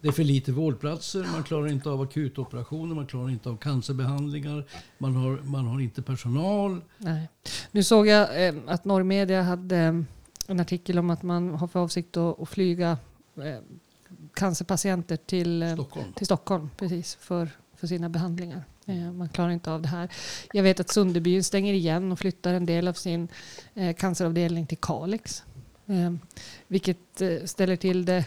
Det 0.00 0.08
är 0.08 0.12
för 0.12 0.24
lite 0.24 0.52
vårdplatser, 0.52 1.26
man 1.32 1.42
klarar 1.42 1.68
inte 1.68 1.90
av 1.90 2.00
akutoperationer, 2.00 2.94
man 2.94 3.06
klarar 3.06 3.30
inte 3.30 3.48
av 3.48 3.56
cancerbehandlingar, 3.56 4.64
man 4.98 5.16
har, 5.16 5.38
man 5.44 5.66
har 5.66 5.80
inte 5.80 6.02
personal. 6.02 6.80
Nej. 6.98 7.28
Nu 7.70 7.82
såg 7.82 8.06
jag 8.06 8.46
eh, 8.46 8.54
att 8.66 8.84
Norrmedia 8.84 9.42
hade 9.42 9.76
eh, 9.76 10.00
en 10.46 10.60
artikel 10.60 10.98
om 10.98 11.10
att 11.10 11.22
man 11.22 11.50
har 11.50 11.68
för 11.68 11.80
avsikt 11.80 12.16
att, 12.16 12.40
att 12.40 12.48
flyga 12.48 12.98
eh, 13.36 13.58
cancerpatienter 14.34 15.16
till, 15.16 15.62
eh, 15.62 15.74
Stockholm. 15.74 16.12
till 16.12 16.26
Stockholm 16.26 16.70
precis, 16.76 17.14
för, 17.14 17.48
för 17.76 17.86
sina 17.86 18.08
behandlingar. 18.08 18.64
Eh, 18.86 19.12
man 19.12 19.28
klarar 19.28 19.50
inte 19.50 19.72
av 19.72 19.82
det 19.82 19.88
här. 19.88 20.08
Jag 20.52 20.62
vet 20.62 20.80
att 20.80 20.90
Sunderbyn 20.90 21.44
stänger 21.44 21.74
igen 21.74 22.12
och 22.12 22.18
flyttar 22.18 22.54
en 22.54 22.66
del 22.66 22.88
av 22.88 22.92
sin 22.92 23.28
eh, 23.74 23.94
canceravdelning 23.94 24.66
till 24.66 24.78
Kalix. 24.78 25.44
Vilket 26.68 27.22
ställer 27.44 27.76
till 27.76 28.04
det 28.04 28.24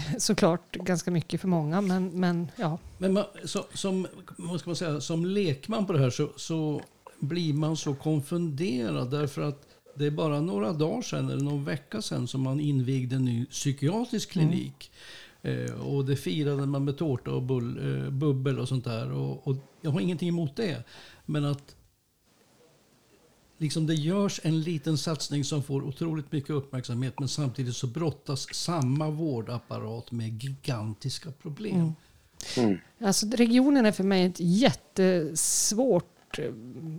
såklart 0.18 0.72
ganska 0.72 1.10
mycket 1.10 1.40
för 1.40 1.48
många. 1.48 1.80
Men, 1.80 2.08
men 2.08 2.50
ja, 2.56 2.78
Men 2.98 3.12
man, 3.12 3.24
så, 3.44 3.64
som, 3.74 4.06
vad 4.36 4.60
ska 4.60 4.70
man 4.70 4.76
säga, 4.76 5.00
som 5.00 5.24
lekman 5.24 5.86
på 5.86 5.92
det 5.92 5.98
här 5.98 6.10
så, 6.10 6.28
så 6.36 6.80
blir 7.20 7.54
man 7.54 7.76
så 7.76 7.94
konfunderad 7.94 9.10
därför 9.10 9.42
att 9.42 9.66
det 9.94 10.06
är 10.06 10.10
bara 10.10 10.40
några 10.40 10.72
dagar 10.72 11.02
sedan, 11.02 11.30
eller 11.30 11.44
någon 11.44 11.64
vecka 11.64 12.02
sedan, 12.02 12.28
som 12.28 12.40
man 12.40 12.60
invigde 12.60 13.16
en 13.16 13.24
ny 13.24 13.46
psykiatrisk 13.46 14.30
klinik. 14.30 14.90
Eh, 15.42 15.80
och 15.80 16.04
det 16.04 16.16
firade 16.16 16.66
man 16.66 16.84
med 16.84 16.98
tårta 16.98 17.30
och 17.30 17.42
bull, 17.42 18.04
eh, 18.04 18.10
bubbel 18.10 18.58
och 18.58 18.68
sånt 18.68 18.84
där. 18.84 19.12
Och, 19.12 19.46
och 19.46 19.56
jag 19.80 19.90
har 19.90 20.00
ingenting 20.00 20.28
emot 20.28 20.56
det. 20.56 20.84
Men 21.26 21.44
att 21.44 21.76
liksom 23.62 23.86
det 23.86 23.94
görs 23.94 24.40
en 24.42 24.60
liten 24.60 24.98
satsning 24.98 25.44
som 25.44 25.62
får 25.62 25.82
otroligt 25.82 26.32
mycket 26.32 26.50
uppmärksamhet 26.50 27.18
men 27.18 27.28
samtidigt 27.28 27.76
så 27.76 27.86
brottas 27.86 28.54
samma 28.54 29.10
vårdapparat 29.10 30.12
med 30.12 30.42
gigantiska 30.42 31.30
problem. 31.42 31.94
Alltså 33.00 33.26
regionen 33.26 33.86
är 33.86 33.92
för 33.92 34.04
mig 34.04 34.24
ett 34.24 34.36
jättesvårt 34.38 36.38
eh, 36.38 36.44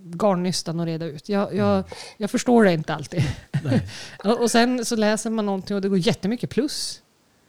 garnnystan 0.03 0.79
att 0.79 0.85
reda 0.85 1.05
ut. 1.05 1.29
Jag, 1.29 1.55
jag, 1.55 1.83
jag 2.17 2.31
förstår 2.31 2.63
det 2.63 2.73
inte 2.73 2.93
alltid. 2.93 3.23
Och 4.23 4.51
sen 4.51 4.85
så 4.85 4.95
läser 4.95 5.29
man 5.29 5.45
någonting 5.45 5.75
och 5.75 5.81
det 5.81 5.89
går 5.89 5.97
jättemycket 5.97 6.49
plus. 6.49 7.02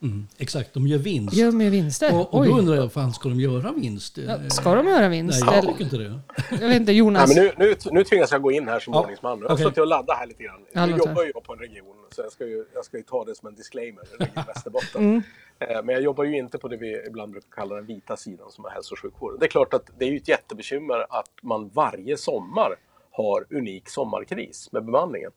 Mm, 0.04 0.26
exakt, 0.38 0.74
de 0.74 0.86
gör 0.86 0.98
vinst. 0.98 1.36
Gör 1.36 1.50
mer 1.52 1.70
vinster? 1.70 2.14
Och, 2.14 2.34
och 2.34 2.44
då 2.44 2.52
Oj. 2.54 2.58
undrar 2.58 2.74
jag, 2.76 2.92
fan 2.92 3.12
ska 3.12 3.28
de 3.28 3.40
göra 3.40 3.72
vinst? 3.72 4.18
Ja, 4.18 4.50
ska 4.50 4.74
de 4.74 4.86
göra 4.88 5.08
vinst? 5.08 5.40
Nej, 5.44 5.54
jag 5.54 5.58
Eller- 5.64 5.72
tycker 5.72 5.84
inte 5.84 5.96
det. 5.96 6.20
Jag 6.50 6.68
vet 6.68 6.80
inte, 6.80 6.92
Nej, 6.92 6.98
Jonas. 6.98 7.34
men 7.34 7.44
nu, 7.44 7.52
nu, 7.58 7.74
nu 7.92 8.04
tvingas 8.04 8.32
jag 8.32 8.42
gå 8.42 8.52
in 8.52 8.68
här 8.68 8.80
som 8.80 8.92
Ja, 8.94 9.00
ordningsman. 9.00 9.38
Jag 9.40 9.48
har 9.48 9.54
okej. 9.54 9.64
suttit 9.64 9.78
och 9.78 9.86
laddat 9.86 10.16
här 10.18 10.26
lite 10.26 10.42
grann. 10.42 10.60
Ja, 10.72 10.86
nu 10.86 10.92
låt 10.96 11.06
jobbar 11.08 11.30
jag 11.34 11.44
på 11.44 11.52
en 11.52 11.58
region, 11.58 11.96
så 12.14 12.22
jag 12.22 12.32
ska 12.32 12.46
ju, 12.46 12.64
jag 12.74 12.84
ska 12.84 12.96
ju 12.96 13.02
ta 13.02 13.24
det 13.24 13.34
som 13.34 13.48
en 13.48 13.54
disclaimer, 13.54 14.04
Region 14.18 14.44
Västerbotten. 14.46 15.02
Mm. 15.04 15.22
Eh, 15.58 15.82
Men 15.84 15.94
jag 15.94 16.02
jobbar 16.04 16.24
ju 16.24 16.36
inte 16.38 16.58
på 16.58 16.68
det 16.68 16.76
vi 16.76 17.02
ibland 17.06 17.32
brukar 17.32 17.48
kalla 17.50 17.74
den 17.74 17.86
vita 17.86 18.16
sidan 18.16 18.50
som 18.50 18.64
är 18.64 18.70
hälso 18.70 18.92
och 18.94 18.98
sjukvården. 18.98 19.38
Det 19.40 19.46
är 19.46 19.50
klart 19.50 19.74
att 19.74 19.90
det 19.98 20.04
är 20.04 20.10
ju 20.10 20.16
ett 20.16 20.28
jättebekymmer 20.28 21.06
att 21.18 21.30
man 21.42 21.68
varje 21.74 22.16
sommar 22.16 22.76
har 23.10 23.46
unik 23.50 23.88
sommarkris 23.88 24.68
med 24.72 24.84
bemanningen. 24.84 25.30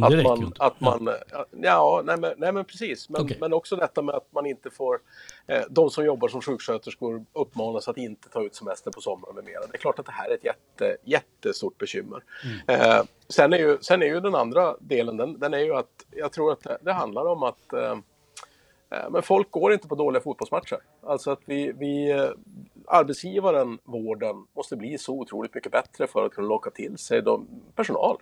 Ja, 0.00 0.08
det 0.08 0.18
att 0.18 0.24
man, 0.24 0.42
inte. 0.42 0.62
att 0.62 0.80
man, 0.80 1.08
ja, 1.62 2.02
nej 2.04 2.16
men, 2.18 2.34
nej 2.36 2.52
men 2.52 2.64
precis. 2.64 3.08
Men, 3.08 3.22
Okej. 3.22 3.36
men 3.40 3.52
också 3.52 3.76
detta 3.76 4.02
med 4.02 4.14
att 4.14 4.32
man 4.32 4.46
inte 4.46 4.70
får, 4.70 4.98
eh, 5.46 5.62
de 5.70 5.90
som 5.90 6.04
jobbar 6.04 6.28
som 6.28 6.40
sjuksköterskor 6.40 7.24
uppmanas 7.32 7.88
att 7.88 7.98
inte 7.98 8.28
ta 8.28 8.42
ut 8.42 8.54
semester 8.54 8.90
på 8.90 9.00
sommaren 9.00 9.34
med 9.34 9.44
mera. 9.44 9.60
Det 9.60 9.76
är 9.76 9.78
klart 9.78 9.98
att 9.98 10.06
det 10.06 10.12
här 10.12 10.30
är 10.30 10.34
ett 10.34 10.44
jätte, 10.44 10.96
jättestort 11.04 11.78
bekymmer. 11.78 12.22
Eh, 12.66 13.02
sen, 13.28 13.52
är 13.52 13.58
ju, 13.58 13.78
sen 13.80 14.02
är 14.02 14.06
ju 14.06 14.20
den 14.20 14.34
andra 14.34 14.76
delen, 14.80 15.16
den, 15.16 15.38
den 15.38 15.54
är 15.54 15.58
ju 15.58 15.74
att 15.74 16.06
jag 16.10 16.32
tror 16.32 16.52
att 16.52 16.62
det, 16.62 16.78
det 16.80 16.92
handlar 16.92 17.26
om 17.26 17.42
att 17.42 17.72
eh, 17.72 17.96
Eh, 18.90 19.10
Men 19.10 19.22
folk 19.22 19.50
går 19.50 19.72
inte 19.72 19.88
på 19.88 19.94
dåliga 19.94 20.22
fotbollsmatcher. 20.22 20.78
Alltså 21.02 21.30
att 21.30 21.40
vi, 21.44 21.72
vi, 21.72 22.10
eh, 22.10 22.30
arbetsgivaren, 22.86 23.78
vården, 23.84 24.46
måste 24.56 24.76
bli 24.76 24.98
så 24.98 25.20
otroligt 25.20 25.54
mycket 25.54 25.72
bättre 25.72 26.06
för 26.06 26.26
att 26.26 26.32
kunna 26.32 26.48
locka 26.48 26.70
till 26.70 26.98
sig 26.98 27.22
de, 27.22 27.46
personal. 27.74 28.16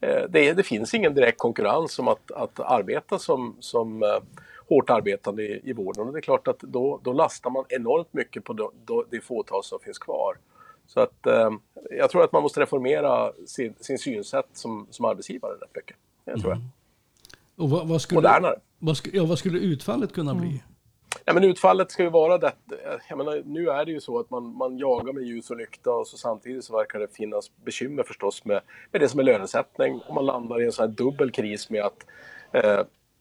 Eh, 0.00 0.22
Det, 0.28 0.52
det 0.52 0.62
finns 0.62 0.94
ingen 0.94 1.14
direkt 1.14 1.38
konkurrens 1.38 1.98
om 1.98 2.08
att, 2.08 2.30
att 2.30 2.60
arbeta 2.60 3.18
som, 3.18 3.56
som 3.60 4.02
eh, 4.02 4.08
hårt 4.68 4.90
arbetande 4.90 5.42
i, 5.42 5.60
i 5.64 5.72
vården. 5.72 6.06
Och 6.06 6.12
det 6.12 6.18
är 6.18 6.22
klart 6.22 6.48
att 6.48 6.58
då, 6.58 7.00
då 7.02 7.12
lastar 7.12 7.50
man 7.50 7.64
enormt 7.68 8.12
mycket 8.12 8.44
på 8.44 8.52
då, 8.84 9.04
det 9.10 9.20
fåtal 9.20 9.64
som 9.64 9.78
finns 9.80 9.98
kvar. 9.98 10.36
Så 10.86 11.00
att 11.00 11.26
eh, 11.26 11.50
jag 11.90 12.10
tror 12.10 12.24
att 12.24 12.32
man 12.32 12.42
måste 12.42 12.60
reformera 12.60 13.32
sin, 13.46 13.74
sin 13.80 13.98
synsätt 13.98 14.48
som, 14.52 14.86
som 14.90 15.04
arbetsgivare 15.04 15.52
rätt 15.52 15.76
mycket. 15.76 15.96
Det 16.24 16.40
tror 16.40 16.52
jag. 16.52 16.60
Och 17.56 17.70
vad, 17.70 17.88
vad, 17.88 18.00
skulle, 18.00 18.16
Modernare. 18.16 18.60
vad, 18.78 18.96
skulle, 18.96 19.16
ja, 19.16 19.24
vad 19.24 19.38
skulle 19.38 19.58
utfallet 19.58 20.12
kunna 20.12 20.34
bli? 20.34 20.62
Ja, 21.30 21.34
men 21.34 21.44
utfallet 21.44 21.90
ska 21.90 22.02
ju 22.02 22.10
vara 22.10 22.38
det. 22.38 22.46
Eh, 22.46 23.00
jag 23.08 23.18
menar, 23.18 23.42
nu 23.44 23.68
är 23.68 23.84
det 23.84 23.92
ju 23.92 24.00
så 24.00 24.18
att 24.18 24.30
man, 24.30 24.56
man 24.56 24.78
jagar 24.78 25.12
med 25.12 25.22
ljus 25.22 25.50
och 25.50 25.56
lykta 25.56 25.90
och 25.90 26.06
så 26.06 26.16
samtidigt 26.16 26.64
så 26.64 26.76
verkar 26.76 26.98
det 26.98 27.14
finnas 27.14 27.50
bekymmer 27.64 28.02
förstås 28.02 28.44
med, 28.44 28.60
med 28.92 29.00
det 29.00 29.08
som 29.08 29.20
är 29.20 29.24
lönesättning. 29.24 30.00
Och 30.08 30.14
man 30.14 30.26
landar 30.26 30.62
i 30.62 30.64
en 30.64 30.72
sån 30.72 30.88
här 30.88 30.96
dubbel 30.96 31.30
kris 31.30 31.70
med 31.70 31.84
att 31.84 32.06
eh, 32.52 32.80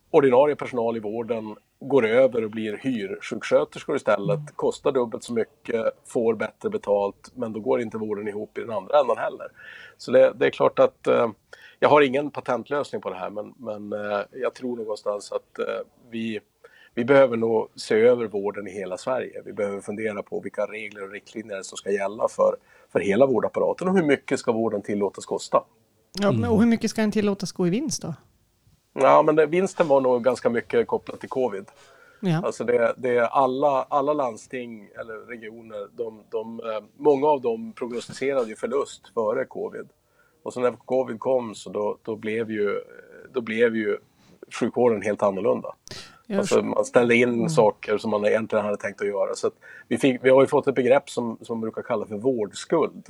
ordinarie 0.09 0.55
personal 0.55 0.97
i 0.97 0.99
vården 0.99 1.55
går 1.79 2.05
över 2.05 2.43
och 2.43 2.49
blir 2.49 2.77
hyrsjuksköterskor 2.77 3.95
istället, 3.95 4.39
kostar 4.55 4.91
dubbelt 4.91 5.23
så 5.23 5.33
mycket, 5.33 5.85
får 6.05 6.33
bättre 6.33 6.69
betalt, 6.69 7.31
men 7.35 7.53
då 7.53 7.59
går 7.59 7.81
inte 7.81 7.97
vården 7.97 8.27
ihop 8.27 8.57
i 8.57 8.61
den 8.61 8.71
andra 8.71 8.99
änden 8.99 9.17
heller. 9.17 9.47
Så 9.97 10.11
det, 10.11 10.33
det 10.35 10.45
är 10.45 10.51
klart 10.51 10.79
att 10.79 11.07
eh, 11.07 11.29
jag 11.79 11.89
har 11.89 12.01
ingen 12.01 12.31
patentlösning 12.31 13.01
på 13.01 13.09
det 13.09 13.15
här, 13.15 13.29
men, 13.29 13.53
men 13.57 13.93
eh, 13.93 14.21
jag 14.31 14.53
tror 14.53 14.77
någonstans 14.77 15.31
att 15.31 15.59
eh, 15.59 15.81
vi, 16.09 16.39
vi 16.99 17.05
behöver 17.05 17.37
nog 17.37 17.67
se 17.75 17.95
över 17.95 18.25
vården 18.25 18.67
i 18.67 18.71
hela 18.71 18.97
Sverige. 18.97 19.41
Vi 19.45 19.53
behöver 19.53 19.81
fundera 19.81 20.23
på 20.23 20.39
vilka 20.39 20.65
regler 20.65 21.03
och 21.03 21.11
riktlinjer 21.11 21.61
som 21.61 21.77
ska 21.77 21.91
gälla 21.91 22.27
för, 22.27 22.55
för 22.91 22.99
hela 22.99 23.25
vårdapparaten 23.25 23.87
och 23.87 23.95
hur 23.95 24.03
mycket 24.03 24.39
ska 24.39 24.51
vården 24.51 24.81
tillåtas 24.81 25.25
kosta. 25.25 25.63
Ja, 26.19 26.49
och 26.49 26.59
hur 26.59 26.67
mycket 26.67 26.89
ska 26.89 27.01
en 27.01 27.11
tillåtas 27.11 27.51
gå 27.51 27.67
i 27.67 27.69
vinst 27.69 28.01
då? 28.01 28.13
Ja, 28.93 29.21
men 29.21 29.35
det, 29.35 29.45
vinsten 29.45 29.87
var 29.87 30.01
nog 30.01 30.23
ganska 30.23 30.49
mycket 30.49 30.87
kopplat 30.87 31.19
till 31.19 31.29
covid. 31.29 31.65
Ja. 32.19 32.41
Alltså 32.45 32.63
det, 32.63 32.93
det 32.97 33.17
är 33.17 33.23
alla, 33.23 33.85
alla 33.89 34.13
landsting 34.13 34.89
eller 34.99 35.27
regioner, 35.27 35.87
de, 35.97 36.23
de, 36.29 36.59
eh, 36.59 36.83
många 36.97 37.27
av 37.27 37.41
dem 37.41 37.73
prognostiserade 37.73 38.49
ju 38.49 38.55
förlust 38.55 39.13
före 39.13 39.45
covid. 39.45 39.89
Och 40.43 40.53
så 40.53 40.59
när 40.59 40.71
covid 40.71 41.19
kom 41.19 41.55
så 41.55 41.69
då, 41.69 41.97
då, 42.03 42.15
blev, 42.15 42.51
ju, 42.51 42.79
då 43.33 43.41
blev 43.41 43.75
ju 43.75 43.97
sjukvården 44.59 45.01
helt 45.01 45.23
annorlunda. 45.23 45.75
Alltså 46.37 46.61
man 46.61 46.85
ställde 46.85 47.15
in 47.15 47.49
saker 47.49 47.97
som 47.97 48.11
man 48.11 48.25
egentligen 48.25 48.65
hade 48.65 48.77
tänkt 48.77 49.01
att 49.01 49.07
göra. 49.07 49.35
Så 49.35 49.47
att 49.47 49.53
vi, 49.87 49.97
fick, 49.97 50.23
vi 50.23 50.29
har 50.29 50.41
ju 50.41 50.47
fått 50.47 50.67
ett 50.67 50.75
begrepp 50.75 51.09
som, 51.09 51.37
som 51.41 51.57
man 51.57 51.61
brukar 51.61 51.81
kalla 51.81 52.05
för 52.05 52.17
vårdskuld. 52.17 53.05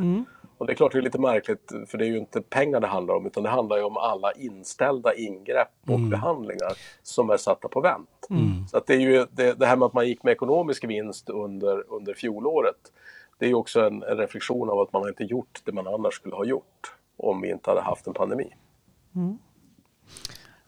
Och 0.57 0.65
det 0.65 0.73
är 0.73 0.75
klart 0.75 0.91
det 0.91 0.97
är 0.97 1.01
lite 1.01 1.19
märkligt 1.19 1.71
för 1.87 1.97
det 1.97 2.05
är 2.05 2.09
ju 2.09 2.17
inte 2.17 2.41
pengar 2.41 2.79
det 2.79 2.87
handlar 2.87 3.15
om 3.15 3.25
utan 3.25 3.43
det 3.43 3.49
handlar 3.49 3.77
ju 3.77 3.83
om 3.83 3.97
alla 3.97 4.31
inställda 4.31 5.13
ingrepp 5.13 5.67
och 5.87 5.99
behandlingar 6.09 6.71
som 7.03 7.29
är 7.29 7.37
satta 7.37 7.67
på 7.67 7.81
vänt. 7.81 8.27
Så 8.71 8.77
att 8.77 8.87
det 8.87 8.93
är 8.93 8.99
ju 8.99 9.25
det, 9.31 9.59
det 9.59 9.65
här 9.65 9.75
med 9.75 9.85
att 9.85 9.93
man 9.93 10.07
gick 10.07 10.23
med 10.23 10.31
ekonomisk 10.31 10.83
vinst 10.83 11.29
under, 11.29 11.93
under 11.93 12.13
fjolåret. 12.13 12.91
Det 13.37 13.45
är 13.45 13.49
ju 13.49 13.55
också 13.55 13.81
en, 13.81 14.03
en 14.03 14.17
reflektion 14.17 14.69
av 14.69 14.79
att 14.79 14.93
man 14.93 15.01
har 15.01 15.09
inte 15.09 15.23
gjort 15.23 15.61
det 15.63 15.71
man 15.71 15.87
annars 15.87 16.13
skulle 16.13 16.35
ha 16.35 16.45
gjort 16.45 16.93
om 17.17 17.41
vi 17.41 17.51
inte 17.51 17.69
hade 17.69 17.81
haft 17.81 18.07
en 18.07 18.13
pandemi. 18.13 18.53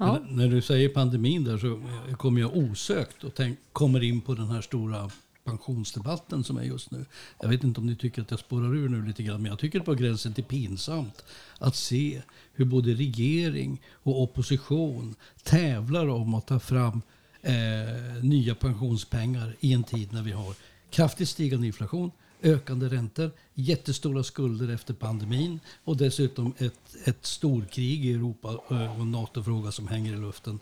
Ja. 0.01 0.19
När 0.29 0.47
du 0.47 0.61
säger 0.61 0.89
pandemin 0.89 1.43
där 1.43 1.57
så 1.57 1.81
kommer 2.17 2.41
jag 2.41 2.57
osökt 2.57 3.23
och 3.23 3.35
tänk, 3.35 3.59
kommer 3.73 4.03
in 4.03 4.21
på 4.21 4.33
den 4.33 4.47
här 4.47 4.61
stora 4.61 5.11
pensionsdebatten 5.43 6.43
som 6.43 6.57
är 6.57 6.63
just 6.63 6.91
nu. 6.91 7.05
Jag 7.41 7.49
vet 7.49 7.63
inte 7.63 7.79
om 7.79 7.85
ni 7.85 7.95
tycker 7.95 8.21
att 8.21 8.31
jag 8.31 8.39
spårar 8.39 8.75
ur 8.75 8.89
nu 8.89 9.05
lite 9.05 9.23
grann, 9.23 9.41
men 9.41 9.49
jag 9.49 9.59
tycker 9.59 9.79
det 9.79 9.85
på 9.85 9.93
gränsen 9.93 10.33
till 10.33 10.43
pinsamt 10.43 11.25
att 11.59 11.75
se 11.75 12.21
hur 12.53 12.65
både 12.65 12.93
regering 12.93 13.81
och 14.03 14.21
opposition 14.21 15.15
tävlar 15.43 16.07
om 16.07 16.33
att 16.33 16.47
ta 16.47 16.59
fram 16.59 17.01
eh, 17.41 18.23
nya 18.23 18.55
pensionspengar 18.55 19.55
i 19.59 19.73
en 19.73 19.83
tid 19.83 20.13
när 20.13 20.21
vi 20.23 20.31
har 20.31 20.55
kraftigt 20.89 21.29
stigande 21.29 21.67
inflation, 21.67 22.11
ökande 22.43 22.87
räntor, 22.87 23.31
jättestora 23.53 24.23
skulder 24.23 24.73
efter 24.73 24.93
pandemin 24.93 25.59
och 25.83 25.97
dessutom 25.97 26.53
ett, 26.57 26.95
ett 27.05 27.25
storkrig 27.25 28.05
i 28.05 28.13
Europa 28.13 28.49
eh, 28.49 28.95
och 28.95 29.01
en 29.01 29.11
NATO-fråga 29.11 29.71
som 29.71 29.87
hänger 29.87 30.13
i 30.13 30.17
luften. 30.17 30.59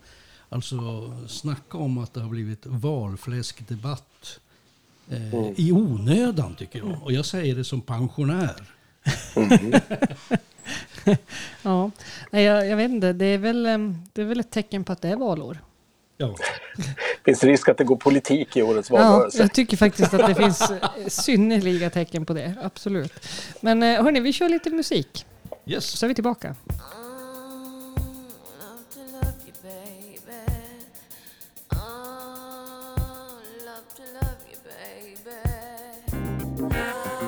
Alltså 0.50 0.78
snacka 1.28 1.78
om 1.78 1.98
att 1.98 2.14
det 2.14 2.22
har 2.22 2.30
blivit 2.30 2.66
valfläskdebatt 2.66 4.40
eh, 5.10 5.52
i 5.56 5.72
onödan 5.72 6.56
tycker 6.56 6.80
jag. 6.80 7.04
Och 7.04 7.12
jag 7.12 7.26
säger 7.26 7.56
det 7.56 7.64
som 7.64 7.82
pensionär. 7.82 8.72
Ja, 11.62 11.92
Nej, 12.32 12.44
jag, 12.44 12.68
jag 12.68 12.78
vet 12.78 12.92
inte. 12.92 13.14
Det 13.14 13.26
är, 13.26 13.38
väl, 13.38 13.66
em, 13.66 14.04
det 14.14 14.22
är 14.22 14.26
väl 14.26 14.40
ett 14.40 14.52
tecken 14.52 14.84
på 14.84 14.92
att 14.92 15.02
det 15.02 15.10
är 15.10 15.16
valår. 15.16 15.58
Ja. 16.22 16.36
Finns 17.26 17.40
det 17.40 17.48
risk 17.48 17.70
att 17.70 17.78
det 17.78 17.84
går 17.84 17.96
politik 17.96 18.58
i 18.58 18.62
årets 18.62 18.90
Ja, 18.90 18.96
valrörelse? 18.96 19.38
jag 19.42 19.54
tycker 19.54 19.78
faktiskt 19.78 20.14
att 20.14 20.28
det 20.28 20.36
finns 20.36 20.62
eh, 20.72 20.78
synnerliga 21.08 21.90
tecken 21.90 22.26
på 22.26 22.34
det. 22.34 22.56
Absolut. 22.64 23.14
Men 23.62 23.84
eh, 23.84 24.04
hörni, 24.04 24.20
vi 24.20 24.34
kör 24.34 24.50
lite 24.50 24.70
musik. 24.70 25.26
Yes. 25.66 25.86
Så 25.86 26.06
är 26.06 26.08
vi 26.08 26.16
tillbaka. 26.16 26.56
Oh, 36.62 37.19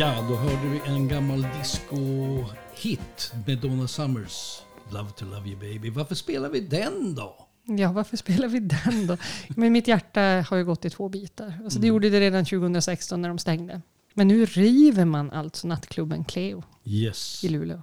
Ja, 0.00 0.24
då 0.28 0.34
hörde 0.36 0.68
vi 0.68 0.80
en 0.92 1.08
gammal 1.08 1.46
disco-hit 1.58 3.32
med 3.46 3.58
Donna 3.58 3.88
Summers. 3.88 4.62
Love 4.92 5.10
to 5.10 5.24
love 5.24 5.48
you 5.48 5.56
baby. 5.60 5.90
Varför 5.90 6.14
spelar 6.14 6.48
vi 6.48 6.60
den 6.60 7.14
då? 7.14 7.46
Ja, 7.64 7.92
varför 7.92 8.16
spelar 8.16 8.48
vi 8.48 8.60
den 8.60 9.06
då? 9.06 9.16
Men 9.48 9.72
mitt 9.72 9.88
hjärta 9.88 10.20
har 10.50 10.56
ju 10.56 10.64
gått 10.64 10.84
i 10.84 10.90
två 10.90 11.08
bitar. 11.08 11.54
Alltså, 11.64 11.78
Det 11.78 11.86
gjorde 11.86 12.10
det 12.10 12.20
redan 12.20 12.44
2016 12.44 13.22
när 13.22 13.28
de 13.28 13.38
stängde. 13.38 13.80
Men 14.14 14.28
nu 14.28 14.44
river 14.44 15.04
man 15.04 15.30
alltså 15.30 15.66
nattklubben 15.66 16.24
Cleo 16.24 16.62
Yes. 16.84 17.44
i 17.44 17.48
Luleå. 17.48 17.82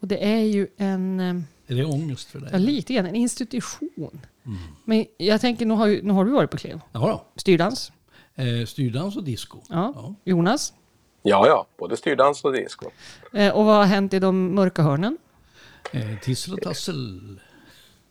Och 0.00 0.08
det 0.08 0.24
är 0.26 0.40
ju 0.42 0.66
en, 0.76 1.20
eh, 1.20 1.36
Är 1.66 1.74
det 1.74 1.84
ångest 1.84 2.28
för 2.28 2.38
ja, 2.40 2.44
dig? 2.50 2.60
lite 2.60 2.94
grann 2.94 3.06
en 3.06 3.14
institution. 3.14 4.20
Men 4.84 5.06
jag 5.18 5.40
tänker, 5.40 5.66
nu 5.66 5.74
har, 5.74 6.02
nu 6.02 6.12
har 6.12 6.24
du 6.24 6.30
varit 6.30 6.50
på 6.50 6.56
Cleo. 6.56 6.80
Ja, 6.92 7.00
då. 7.00 7.24
Styrdans. 7.36 7.92
Eh, 8.34 8.66
styrdans 8.66 9.16
och 9.16 9.24
disco. 9.24 9.58
Ja. 9.68 9.92
Ja. 9.96 10.14
Jonas. 10.24 10.72
Ja, 11.26 11.46
ja, 11.46 11.66
både 11.78 11.96
styrdans 11.96 12.44
och 12.44 12.52
disco. 12.52 12.90
Eh, 13.32 13.56
och 13.56 13.64
vad 13.64 13.76
har 13.76 13.84
hänt 13.84 14.14
i 14.14 14.18
de 14.18 14.54
mörka 14.54 14.82
hörnen? 14.82 15.18
Eh, 15.92 16.18
tissel 16.22 16.52
och 16.54 16.60
tassel. 16.60 17.20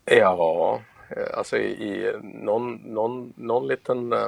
Ja, 0.06 0.82
eh, 1.10 1.38
alltså 1.38 1.58
i, 1.58 1.72
i 1.72 2.12
någon, 2.44 2.74
någon, 2.76 3.34
någon 3.36 3.68
liten, 3.68 4.14
eh, 4.14 4.20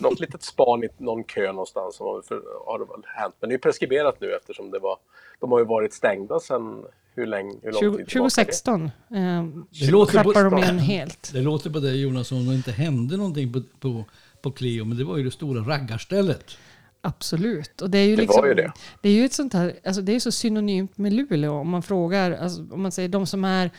något 0.00 0.20
litet 0.20 0.42
span 0.42 0.84
i 0.84 0.88
någon 0.98 1.24
kö 1.24 1.46
någonstans 1.52 1.98
har, 1.98 2.22
för, 2.22 2.42
har 2.66 2.78
det 2.78 2.84
väl 2.84 3.02
hänt. 3.06 3.34
Men 3.40 3.48
det 3.48 3.54
är 3.54 3.58
preskriberat 3.58 4.20
nu 4.20 4.32
eftersom 4.34 4.70
det 4.70 4.78
var, 4.78 4.96
de 5.40 5.52
har 5.52 5.58
ju 5.58 5.64
varit 5.64 5.92
stängda 5.92 6.40
sedan 6.40 6.84
hur 7.14 7.26
länge, 7.26 7.54
hur 7.62 7.72
lång 7.72 7.80
20, 7.80 7.96
tid 7.96 8.08
tillbaka 8.08 8.40
är 8.40 8.44
det? 8.44 8.52
2016 8.52 8.84
eh, 8.84 9.44
Det 9.86 9.90
låter 9.90 10.24
på- 10.24 10.32
de 10.32 10.58
igen 10.58 10.78
helt. 10.78 11.30
Det 11.32 11.40
låter 11.40 11.70
på 11.70 11.78
dig 11.78 12.02
Jonas 12.02 12.28
som 12.28 12.38
om 12.38 12.46
det 12.48 12.54
inte 12.54 12.72
hände 12.72 13.16
någonting 13.16 13.52
på, 13.52 13.62
på, 13.80 14.04
på 14.42 14.50
Cleo, 14.50 14.84
men 14.84 14.98
det 14.98 15.04
var 15.04 15.16
ju 15.16 15.24
det 15.24 15.30
stora 15.30 15.60
raggarstället. 15.74 16.58
Absolut. 17.00 17.82
Och 17.82 17.90
det 17.90 17.98
är 17.98 18.06
ju 18.06 18.16
Det 18.16 18.22
liksom, 18.22 18.40
var 18.40 18.48
ju 18.48 18.54
det. 18.54 18.72
Det 19.02 19.08
är 19.08 19.12
ju 19.12 19.24
ett 19.24 19.32
sånt 19.32 19.52
här, 19.52 19.78
alltså 19.86 20.02
det 20.02 20.12
är 20.12 20.20
så 20.20 20.32
synonymt 20.32 20.98
med 20.98 21.12
Luleå. 21.12 21.60
Om 21.60 21.68
man 21.68 21.82
frågar, 21.82 22.32
alltså 22.32 22.66
om 22.70 22.82
man 22.82 22.92
säger 22.92 23.08
de 23.08 23.26
som 23.26 23.44
är 23.44 23.70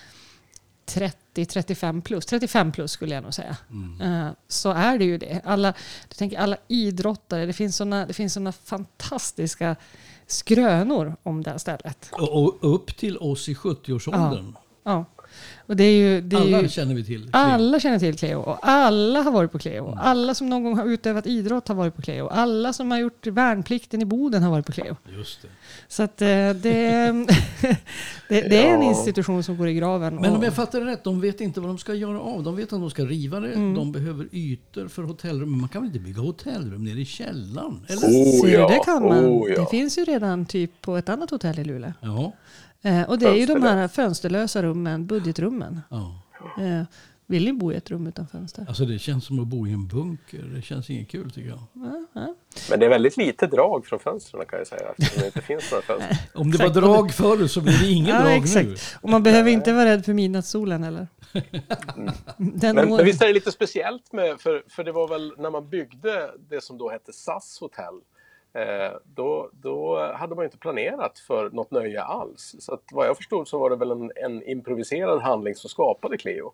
30, 0.86 1.46
35 1.46 2.02
plus, 2.02 2.26
35 2.26 2.72
plus 2.72 2.92
skulle 2.92 3.16
jag 3.16 3.24
nog 3.24 3.34
säga. 3.34 3.58
Eh, 4.02 4.28
så 4.48 4.72
är 4.72 4.98
det 4.98 5.06
ju 5.06 5.18
det. 5.18 5.42
Alla, 5.46 5.74
du 6.08 6.14
tänker 6.16 6.40
alla 6.40 6.58
idrottare, 6.68 7.46
det 7.46 7.54
finns 7.54 7.76
såna, 7.76 8.06
det 8.06 8.14
finns 8.14 8.34
såna 8.34 8.52
fantastiska 8.52 9.76
skrönor 10.28 11.16
om 11.24 11.44
det 11.44 11.52
här 11.52 11.58
stället. 11.58 12.10
Och, 12.12 12.44
och 12.44 12.74
upp 12.74 12.98
till 12.98 13.18
oss 13.18 13.50
i 13.50 13.54
70-årsåldern. 13.54 14.56
Ja. 14.84 15.06
Och 15.70 15.76
det 15.76 15.84
är 15.84 15.92
ju, 15.98 16.22
det 16.22 16.36
är 16.36 16.42
Alla 16.42 16.62
ju, 16.62 16.70
känner 16.70 16.96
vi 16.96 17.04
till. 17.04 17.30
alla 17.32 17.80
känner 17.80 18.00
till 18.00 18.18
Cleo 18.18 18.40
och 18.40 18.58
alla 18.62 19.22
har 19.22 19.32
varit 19.32 19.52
på 19.52 19.60
Cleo. 19.60 19.96
Alla 20.00 20.34
som 20.34 20.50
någon 20.50 20.64
gång 20.64 20.78
har 20.78 20.86
utövat 20.86 21.28
idrott 21.28 21.68
har 21.68 21.76
varit 21.76 21.96
på 21.96 22.02
Cleo. 22.02 22.28
Alla 22.28 22.74
som 22.74 22.92
har 22.92 22.98
gjort 23.00 23.28
värnplikten 23.28 24.02
i 24.02 24.06
Boden 24.06 24.44
har 24.44 24.52
varit 24.52 24.66
på 24.66 24.72
Cleo. 24.72 24.96
Just 25.18 25.42
det. 25.42 25.48
Så 25.88 26.04
att 26.04 26.22
eh, 26.22 26.28
det, 26.28 26.54
det, 28.30 28.42
det 28.42 28.68
är 28.68 28.74
en 28.76 28.84
institution 28.84 29.44
som 29.44 29.58
går 29.58 29.68
i 29.68 29.74
graven. 29.74 30.16
Men 30.16 30.36
om 30.36 30.44
jag 30.44 30.54
fattar 30.54 30.80
det 30.80 30.86
rätt, 30.86 31.04
de 31.04 31.22
vet 31.22 31.42
inte 31.42 31.60
vad 31.60 31.70
de 31.70 31.78
ska 31.78 31.94
göra 31.94 32.20
av. 32.20 32.44
De 32.44 32.56
vet 32.56 32.74
att 32.74 32.80
de 32.80 32.90
ska 32.90 33.06
riva 33.06 33.40
det, 33.40 33.50
Mm. 33.54 33.74
de 33.76 33.92
behöver 33.92 34.28
ytor 34.32 34.88
för 34.88 35.04
hotellrum. 35.04 35.52
Men 35.52 35.60
man 35.60 35.70
kan 35.70 35.82
väl 35.82 35.88
inte 35.88 36.00
bygga 36.00 36.22
hotellrum 36.22 36.84
nere 36.84 37.00
i 37.02 37.06
källaren? 37.06 37.86
Eller? 37.88 38.08
Oh, 38.08 38.52
ja. 38.52 38.68
det 38.70 38.80
kan 38.86 39.04
man. 39.04 39.26
Oh, 39.26 39.50
ja. 39.52 39.60
Det 39.62 39.66
finns 39.70 39.98
ju 39.98 40.06
redan 40.06 40.46
typ 40.46 40.82
på 40.82 40.98
ett 40.98 41.10
annat 41.10 41.30
hotell 41.32 41.60
i 41.60 41.64
Luleå. 41.64 41.94
Ja. 42.02 42.34
Eh, 42.82 43.02
och 43.10 43.20
det 43.20 43.26
är 43.30 43.34
ju 43.36 43.46
de 43.46 43.62
här 43.62 43.88
Fönsterlös. 43.88 43.92
fönsterlösa 43.96 44.64
rummen, 44.64 45.06
budgetrummen. 45.06 45.59
Ja. 45.90 46.22
Eh, 46.64 46.84
vill 47.28 47.46
ni 47.46 47.54
bo 47.54 47.72
i 47.72 47.76
ett 47.76 47.92
rum 47.92 48.08
utan 48.08 48.28
fönster? 48.28 48.66
Alltså 48.68 48.86
det 48.86 49.00
känns 49.00 49.26
som 49.26 49.40
att 49.40 49.48
bo 49.48 49.68
i 49.68 49.72
en 49.72 49.88
bunker. 49.88 50.44
Det 50.56 50.62
känns 50.62 50.90
inget 50.90 51.10
kul 51.10 51.32
tycker 51.32 51.50
jag. 51.50 51.60
Ja, 51.74 52.06
ja. 52.14 52.36
Men 52.70 52.80
det 52.80 52.86
är 52.86 52.90
väldigt 52.90 53.18
lite 53.18 53.48
drag 53.48 53.86
från 53.86 54.00
fönstren 54.00 54.46
kan 54.46 54.60
jag 54.60 54.68
säga 54.68 54.90
eftersom 54.98 55.20
det 55.20 55.26
inte 55.26 55.42
finns 55.42 55.72
några 55.72 55.82
fönster. 55.84 56.18
Om 56.34 56.52
det 56.52 56.58
var 56.58 56.70
drag 56.70 57.14
förr 57.14 57.48
så 57.48 57.62
blir 57.62 57.78
det 57.80 57.88
ingen 57.90 58.16
Ja, 58.16 58.22
drag 58.22 58.38
exakt. 58.38 58.66
nu. 58.68 58.76
Och 59.02 59.10
man 59.10 59.24
behöver 59.24 59.52
inte 59.52 59.74
vara 59.74 59.86
rädd 59.86 60.06
för 60.06 60.14
midnattssolen 60.14 60.84
heller. 60.84 61.08
Den 62.38 62.76
Men, 62.76 62.90
men 62.90 63.06
visst 63.06 63.22
är 63.22 63.28
det 63.28 63.34
lite 63.34 63.52
speciellt 63.52 64.14
med, 64.14 64.40
för, 64.40 64.64
för 64.70 64.84
det 64.84 64.92
var 64.92 65.08
väl 65.08 65.34
när 65.38 65.50
man 65.50 65.70
byggde 65.70 66.32
det 66.50 66.64
som 66.64 66.78
då 66.78 66.90
hette 66.90 67.14
SAS 67.14 67.58
hotell. 67.60 68.02
Eh, 68.54 68.98
då, 69.04 69.50
då 69.52 70.06
hade 70.14 70.36
man 70.36 70.46
inte 70.46 70.58
planerat 70.58 71.20
för 71.20 71.50
något 71.50 71.72
nöje 71.72 72.04
alls. 72.04 72.56
Så 72.60 72.74
att 72.74 72.84
vad 72.92 73.08
jag 73.08 73.18
förstod 73.18 73.48
så 73.48 73.60
var 73.60 73.70
det 73.70 73.76
väl 73.76 73.92
en, 73.92 74.12
en 74.16 74.44
improviserad 74.44 75.22
handling 75.22 75.56
som 75.56 75.70
skapade 75.70 76.18
Cleo. 76.18 76.54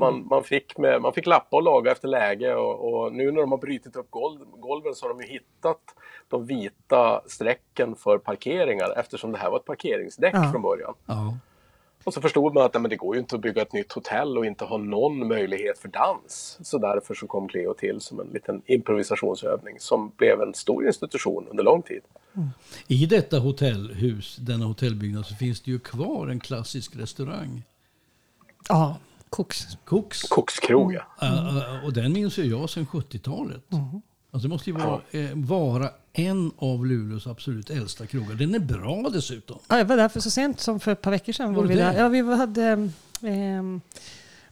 Man, 0.00 0.26
man, 0.30 0.44
fick 0.44 0.78
med, 0.78 1.02
man 1.02 1.12
fick 1.12 1.26
lappa 1.26 1.56
och 1.56 1.62
laga 1.62 1.92
efter 1.92 2.08
läge 2.08 2.54
och, 2.54 2.94
och 3.04 3.12
nu 3.12 3.30
när 3.32 3.40
de 3.40 3.50
har 3.50 3.58
brutit 3.58 3.96
upp 3.96 4.10
golv, 4.10 4.40
golven 4.56 4.94
så 4.94 5.06
har 5.06 5.14
de 5.14 5.20
ju 5.22 5.28
hittat 5.28 5.80
de 6.28 6.46
vita 6.46 7.20
strecken 7.26 7.94
för 7.96 8.18
parkeringar 8.18 8.98
eftersom 8.98 9.32
det 9.32 9.38
här 9.38 9.50
var 9.50 9.56
ett 9.58 9.64
parkeringsdäck 9.64 10.34
Ja. 10.34 10.50
från 10.52 10.62
början. 10.62 10.94
Ja. 11.06 11.34
Och 12.06 12.14
så 12.14 12.20
förstod 12.20 12.54
man 12.54 12.64
att 12.64 12.74
nej, 12.74 12.80
men 12.80 12.90
det 12.90 12.96
går 12.96 13.14
ju 13.14 13.20
inte 13.20 13.36
att 13.36 13.42
bygga 13.42 13.62
ett 13.62 13.72
nytt 13.72 13.92
hotell 13.92 14.38
och 14.38 14.46
inte 14.46 14.64
ha 14.64 14.78
någon 14.78 15.28
möjlighet 15.28 15.78
för 15.78 15.88
dans. 15.88 16.58
Så 16.62 16.78
därför 16.78 17.14
så 17.14 17.26
kom 17.26 17.48
Cleo 17.48 17.74
till 17.74 18.00
som 18.00 18.20
en 18.20 18.26
liten 18.26 18.62
improvisationsövning 18.66 19.76
som 19.80 20.12
blev 20.16 20.40
en 20.40 20.54
stor 20.54 20.86
institution 20.86 21.46
under 21.50 21.64
lång 21.64 21.82
tid. 21.82 22.00
I 22.86 23.06
detta 23.06 23.38
hotellhus, 23.38 24.36
denna 24.36 24.64
hotellbyggnad, 24.64 25.26
så 25.26 25.34
finns 25.34 25.60
det 25.60 25.70
ju 25.70 25.78
kvar 25.78 26.28
en 26.28 26.40
klassisk 26.40 26.96
restaurang. 26.96 27.62
Ja, 28.68 28.96
koks. 29.30 29.64
Koks. 29.84 30.22
Kokskrog 30.22 30.94
ja. 30.94 31.02
Äh, 31.22 31.56
äh, 31.56 31.84
och 31.84 31.92
den 31.92 32.12
minns 32.12 32.38
ju 32.38 32.44
jag 32.44 32.70
sedan 32.70 32.86
70-talet. 32.86 33.62
Alltså 34.30 34.48
det 34.48 34.52
måste 34.52 34.70
ju 34.70 34.76
vara, 34.76 35.00
eh, 35.10 35.30
vara 35.34 35.90
en 36.18 36.52
av 36.58 36.86
Luleås 36.86 37.26
absolut 37.26 37.70
äldsta 37.70 38.06
krogar. 38.06 38.34
Den 38.34 38.54
är 38.54 38.58
bra 38.58 39.10
dessutom. 39.12 39.58
Ja, 39.68 39.78
jag 39.78 39.84
var 39.84 39.96
där 39.96 40.08
för 40.08 40.20
så 40.20 40.30
sent 40.30 40.60
som 40.60 40.80
för 40.80 40.92
ett 40.92 41.02
par 41.02 41.10
veckor 41.10 41.32
sedan. 41.32 41.54
Var 41.54 41.62
vi, 41.62 41.74
där. 41.74 41.98
Ja, 41.98 42.08
vi 42.08 42.20
hade 42.34 42.90
eh, 43.22 43.62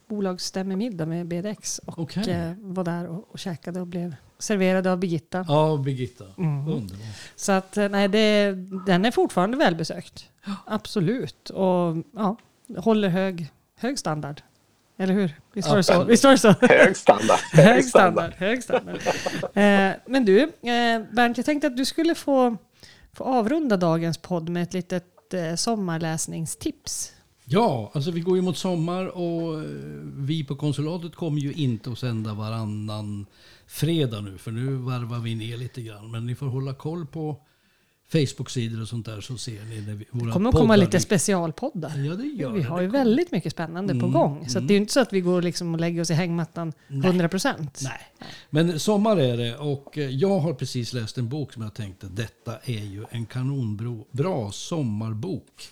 bolagsstämmemiddag 0.07 1.05
med 1.05 1.27
BDX 1.27 1.79
och 1.79 1.99
Okej. 1.99 2.29
eh, 2.29 2.51
var 2.59 2.83
där 2.83 3.07
och, 3.07 3.27
och 3.31 3.39
käkade 3.39 3.81
och 3.81 3.87
blev 3.87 4.15
serverade 4.39 4.91
av 4.91 4.97
Birgitta. 4.97 5.45
Ja, 5.47 5.77
Birgitta. 5.85 6.25
Mm. 6.37 6.67
Underbart. 6.67 7.07
Så 7.35 7.51
att 7.51 7.77
eh, 7.77 7.89
nej, 7.89 8.07
det, 8.07 8.51
den 8.85 9.05
är 9.05 9.11
fortfarande 9.11 9.57
välbesökt. 9.57 10.29
Absolut. 10.65 11.49
Och 11.49 11.97
ja, 12.13 12.37
håller 12.77 13.09
hög, 13.09 13.51
hög 13.75 13.99
standard. 13.99 14.41
Eller 14.97 15.13
hur? 15.13 15.31
Visst 15.53 15.69
var 15.69 15.77
det 15.77 15.83
så? 15.83 16.03
Visst 16.03 16.23
var 16.23 16.31
det 16.31 16.37
så? 16.37 16.51
Hög 16.61 16.97
standard. 16.97 17.39
Hög 17.53 17.85
standard. 17.85 18.33
Hög 18.37 18.63
standard. 18.63 18.99
Eh, 19.53 19.91
men 20.07 20.25
du, 20.25 20.41
eh, 20.41 21.01
Bernt, 21.11 21.37
jag 21.37 21.45
tänkte 21.45 21.67
att 21.67 21.77
du 21.77 21.85
skulle 21.85 22.15
få, 22.15 22.57
få 23.13 23.23
avrunda 23.23 23.77
dagens 23.77 24.17
podd 24.17 24.49
med 24.49 24.63
ett 24.63 24.73
litet 24.73 25.33
eh, 25.33 25.55
sommarläsningstips. 25.55 27.11
Ja, 27.45 27.91
alltså 27.93 28.11
vi 28.11 28.19
går 28.19 28.35
ju 28.35 28.41
mot 28.41 28.57
sommar 28.57 29.17
och 29.17 29.63
vi 30.15 30.43
på 30.43 30.55
konsulatet 30.55 31.15
kommer 31.15 31.39
ju 31.39 31.53
inte 31.53 31.91
att 31.91 31.99
sända 31.99 32.33
varannan 32.33 33.25
fredag 33.67 34.21
nu. 34.21 34.37
För 34.37 34.51
nu 34.51 34.75
varvar 34.75 35.19
vi 35.19 35.35
ner 35.35 35.57
lite 35.57 35.81
grann. 35.81 36.11
Men 36.11 36.25
ni 36.25 36.35
får 36.35 36.45
hålla 36.45 36.73
koll 36.73 37.05
på 37.05 37.41
Facebook-sidor 38.11 38.81
och 38.81 38.87
sånt 38.87 39.05
där 39.05 39.21
så 39.21 39.37
ser 39.37 39.63
ni 39.65 39.81
när 39.81 39.93
vi, 39.93 40.05
våra 40.11 40.25
Det 40.25 40.31
kommer 40.31 40.49
att 40.49 40.55
komma 40.55 40.75
lite 40.75 40.99
specialpoddar. 40.99 41.97
Ja, 41.97 42.13
det 42.15 42.23
gör 42.25 42.51
Vi 42.51 42.59
det. 42.61 42.67
har 42.67 42.77
Det 42.77 42.83
ju 42.83 42.89
väldigt 42.89 43.31
mycket 43.31 43.51
spännande 43.51 43.93
på 43.93 43.99
Mm, 44.05 44.11
gång. 44.11 44.49
Så 44.49 44.57
att 44.59 44.67
det 44.67 44.71
är 44.71 44.75
ju 44.75 44.81
inte 44.81 44.93
så 44.93 44.99
att 44.99 45.13
vi 45.13 45.21
går 45.21 45.41
liksom 45.41 45.73
och 45.73 45.79
lägger 45.79 46.01
oss 46.01 46.09
i 46.11 46.13
hängmattan 46.13 46.73
100 46.89 47.29
procent. 47.29 47.79
Nej. 47.83 48.29
Men 48.49 48.79
sommar 48.79 49.17
är 49.17 49.37
det 49.37 49.57
och 49.57 49.97
eh, 49.97 50.09
jag 50.09 50.39
har 50.39 50.53
precis 50.53 50.93
läst 50.93 51.17
en 51.17 51.29
bok 51.29 51.53
som 51.53 51.61
jag 51.63 51.73
tänkte 51.73 52.07
detta 52.07 52.57
är 52.65 52.83
ju 52.83 53.05
en 53.09 53.25
kanonbra 53.25 54.51
sommarbok 54.51 55.67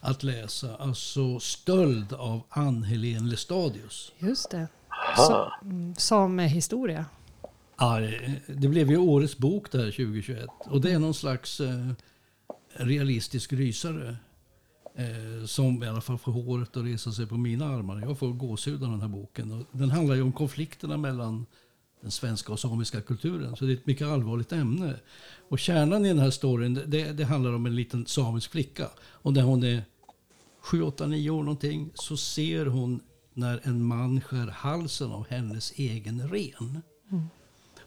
att 0.00 0.22
läsa. 0.22 0.76
Alltså 0.76 1.38
Stöld 1.40 2.12
av 2.12 2.40
Ann-Helén 2.48 3.28
Lestadius. 3.28 4.12
Just 4.18 4.50
det. 4.50 4.68
Aha. 5.18 5.58
Mm, 5.62 5.94
Samehistoria. 5.98 7.04
Ja, 7.78 8.00
det- 8.46 8.68
blev 8.68 8.90
ju 8.90 8.96
årets 8.96 9.38
bok 9.38 9.72
där 9.72 9.90
2021 9.90 10.46
och 10.64 10.80
det 10.80 10.92
är 10.92 10.98
någon 10.98 11.14
slags 11.14 11.60
eh, 11.60 11.90
realistisk 12.76 13.52
rysare. 13.52 14.16
Eh, 14.96 15.46
som 15.46 15.82
i 15.82 15.88
alla 15.88 16.00
fall 16.00 16.18
får 16.18 16.32
håret 16.32 16.76
att 16.76 16.84
resa 16.84 17.12
sig 17.12 17.26
på 17.26 17.36
mina 17.36 17.66
armar. 17.66 18.00
Jag 18.00 18.18
får 18.18 18.32
gåshud 18.32 18.82
av 18.82 18.90
den 18.90 19.00
här 19.00 19.08
boken. 19.08 19.52
Och 19.52 19.66
den 19.78 19.90
handlar 19.90 20.14
ju 20.14 20.22
om 20.22 20.32
konflikterna 20.32 20.96
mellan 20.96 21.46
den 22.02 22.10
svenska 22.10 22.52
och 22.52 22.60
samiska 22.60 23.00
kulturen. 23.00 23.56
Så 23.56 23.64
det 23.64 23.72
är 23.72 23.76
ett 23.76 23.86
mycket 23.86 24.06
allvarligt 24.06 24.52
ämne. 24.52 24.94
Och 25.48 25.58
kärnan 25.58 26.04
i 26.04 26.08
den 26.08 26.18
här 26.18 26.30
storyn, 26.30 26.74
det, 26.86 27.12
det 27.12 27.24
handlar 27.24 27.52
om 27.52 27.66
en 27.66 27.76
liten 27.76 28.06
samisk 28.06 28.50
flicka. 28.50 28.88
Och 29.02 29.32
när 29.32 29.42
hon 29.42 29.62
är 29.62 29.82
7, 30.60 30.82
8, 30.82 31.06
9 31.06 31.30
år 31.30 31.42
någonting 31.42 31.90
så 31.94 32.16
ser 32.16 32.66
hon 32.66 33.00
när 33.34 33.60
en 33.62 33.84
man 33.84 34.20
skär 34.20 34.46
halsen 34.46 35.10
av 35.12 35.26
hennes 35.28 35.72
egen 35.76 36.28
ren. 36.28 36.82
Mm. 37.10 37.24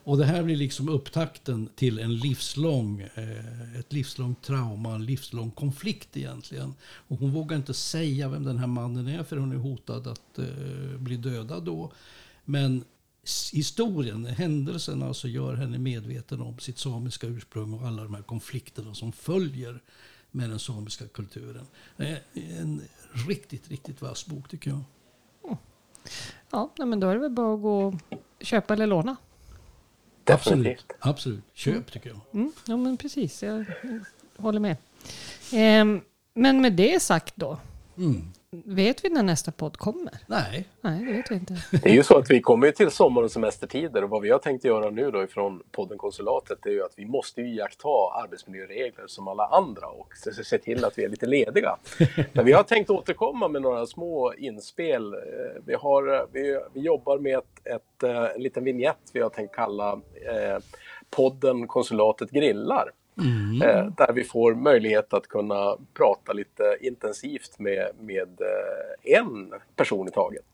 Och 0.08 0.18
det 0.18 0.24
här 0.24 0.42
blir 0.42 0.56
liksom 0.56 0.88
upptakten 0.88 1.68
till 1.74 1.98
en 1.98 2.16
livslång, 2.16 3.00
eh, 3.00 3.78
ett 3.78 3.92
livslångt 3.92 4.42
trauma, 4.42 4.94
en 4.94 5.04
livslång 5.04 5.50
konflikt 5.50 6.16
egentligen. 6.16 6.74
Och 6.82 7.18
hon 7.18 7.30
vågar 7.30 7.56
inte 7.56 7.74
säga 7.74 8.28
vem 8.28 8.44
den 8.44 8.58
här 8.58 8.66
mannen 8.66 9.08
är 9.08 9.24
för 9.24 9.36
hon 9.36 9.52
är 9.52 9.56
hotad 9.56 10.06
att 10.06 10.38
eh, 10.38 10.98
bli 10.98 11.16
dödad 11.16 11.62
då. 11.64 11.92
Men 12.44 12.84
historien, 13.52 14.26
händelsen 14.26 15.02
alltså 15.02 15.28
gör 15.28 15.54
henne 15.54 15.78
medveten 15.78 16.40
om 16.40 16.58
sitt 16.58 16.78
samiska 16.78 17.26
ursprung 17.26 17.74
och 17.74 17.86
alla 17.86 18.02
de 18.02 18.14
här 18.14 18.22
konflikterna 18.22 18.94
som 18.94 19.12
följer 19.12 19.82
med 20.30 20.50
den 20.50 20.58
samiska 20.58 21.08
kulturen. 21.08 21.66
Det 21.96 22.08
är 22.08 22.20
en 22.60 22.82
riktigt, 23.28 23.68
riktigt 23.68 24.02
vass 24.02 24.26
bok 24.26 24.48
tycker 24.48 24.70
jag. 24.70 24.80
Ja, 26.50 26.70
men 26.76 27.00
då 27.00 27.08
är 27.08 27.14
det 27.14 27.20
väl 27.20 27.30
bara 27.30 27.54
att 27.54 27.62
gå 27.62 27.86
och 27.86 27.94
köpa 28.40 28.74
eller 28.74 28.86
låna. 28.86 29.16
Definitivt. 30.28 30.86
Absolut. 31.00 31.44
Köp 31.54 31.92
tycker 31.92 32.10
jag. 32.10 32.20
Mm, 32.34 32.52
ja, 32.66 32.76
men 32.76 32.96
precis. 32.96 33.42
Jag 33.42 33.64
håller 34.36 34.60
med. 34.60 34.76
Ehm, 35.52 36.00
men 36.34 36.60
med 36.60 36.72
det 36.72 37.02
sagt 37.02 37.36
då. 37.36 37.58
Mm. 37.96 38.32
Vet 38.52 39.04
vi 39.04 39.08
när 39.08 39.22
nästa 39.22 39.52
podd 39.52 39.76
kommer? 39.76 40.12
Nej, 40.26 40.68
Nej, 40.80 41.04
det 41.04 41.12
vet 41.12 41.30
vi 41.30 41.34
inte. 41.34 41.54
Det 41.82 41.88
är 41.90 41.94
ju 41.94 42.02
så 42.02 42.18
att 42.18 42.30
vi 42.30 42.40
kommer 42.40 42.70
till 42.70 42.90
sommar 42.90 43.22
och 43.22 43.30
semestertider 43.30 44.04
och 44.04 44.10
vad 44.10 44.22
vi 44.22 44.30
har 44.30 44.38
tänkt 44.38 44.64
göra 44.64 44.90
nu 44.90 45.10
då 45.10 45.22
ifrån 45.24 45.62
podden 45.72 45.98
Konsulatet 45.98 46.66
är 46.66 46.70
ju 46.70 46.84
att 46.84 46.92
vi 46.96 47.06
måste 47.06 47.40
ju 47.40 47.54
iaktta 47.54 47.88
arbetsmiljöregler 48.24 49.04
som 49.06 49.28
alla 49.28 49.46
andra 49.46 49.86
och 49.86 50.08
se- 50.16 50.44
se 50.44 50.58
till 50.58 50.84
att 50.84 50.98
vi 50.98 51.04
är 51.04 51.08
lite 51.08 51.26
lediga. 51.26 51.76
Men 52.32 52.44
vi 52.44 52.52
har 52.52 52.62
tänkt 52.62 52.90
återkomma 52.90 53.48
med 53.48 53.62
några 53.62 53.86
små 53.86 54.32
inspel. 54.34 55.14
Eh, 55.14 55.20
Vi, 55.66 55.74
har, 55.74 56.14
eh, 56.14 56.20
vi, 56.32 56.60
vi 56.72 56.80
jobbar 56.80 57.18
med 57.18 57.38
ett, 57.38 57.66
ett, 57.66 58.02
eh, 58.02 58.24
en 58.36 58.42
liten 58.42 58.64
vignett 58.64 58.98
vi 59.12 59.20
har 59.20 59.30
tänkt 59.30 59.54
kalla 59.54 59.92
eh, 59.92 60.58
podden 61.10 61.66
Konsulatet 61.66 62.30
grillar. 62.30 62.90
Eh, 63.18 63.86
där 63.96 64.12
vi 64.12 64.24
får 64.24 64.54
möjlighet 64.54 65.12
att 65.14 65.28
kunna 65.28 65.76
prata 65.94 66.32
lite 66.32 66.76
intensivt 66.80 67.58
med, 67.58 67.88
med 68.00 68.28
eh, 68.40 69.18
en 69.18 69.52
person 69.76 70.08
i 70.08 70.10
taget. 70.10 70.44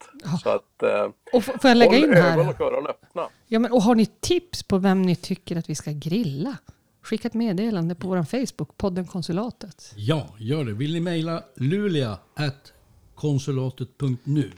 Så 0.42 0.48
att 0.50 0.83
eh, 0.83 1.09
Och 1.33 1.44
får 1.44 1.59
jag 1.70 1.77
lägga 1.77 1.96
in 1.96 2.05
ögon 2.05 2.22
här? 2.22 2.48
och 2.48 2.61
öron 2.61 2.87
öppna. 2.87 3.29
Ja, 3.46 3.59
men, 3.59 3.72
och 3.72 3.83
har 3.83 3.94
ni 3.94 4.07
tips 4.07 4.62
på 4.62 4.79
vem 4.79 5.03
ni 5.03 5.16
tycker 5.16 5.57
att 5.57 5.70
vi 5.70 5.74
ska 5.74 5.90
grilla? 5.90 6.57
Skicka 7.03 7.29
ett 7.29 7.35
meddelande 7.35 7.94
på 7.94 8.09
vår 8.09 8.22
Facebook, 8.22 8.77
podden 8.77 9.07
Konsulatet. 9.07 9.92
ja, 9.96 10.29
gör 10.38 10.64
det. 10.64 10.72
Vill 10.72 10.92
ni 10.92 11.00
mejla 11.00 11.42
lulia 11.57 12.18
at 12.35 12.72
konsulatet.nu. 13.14 14.50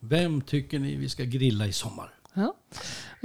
Vem 0.00 0.40
tycker 0.40 0.78
ni 0.78 0.96
vi 0.96 1.08
ska 1.08 1.24
grilla 1.24 1.66
i 1.66 1.72
sommar? 1.72 2.14
Ja. 2.34 2.54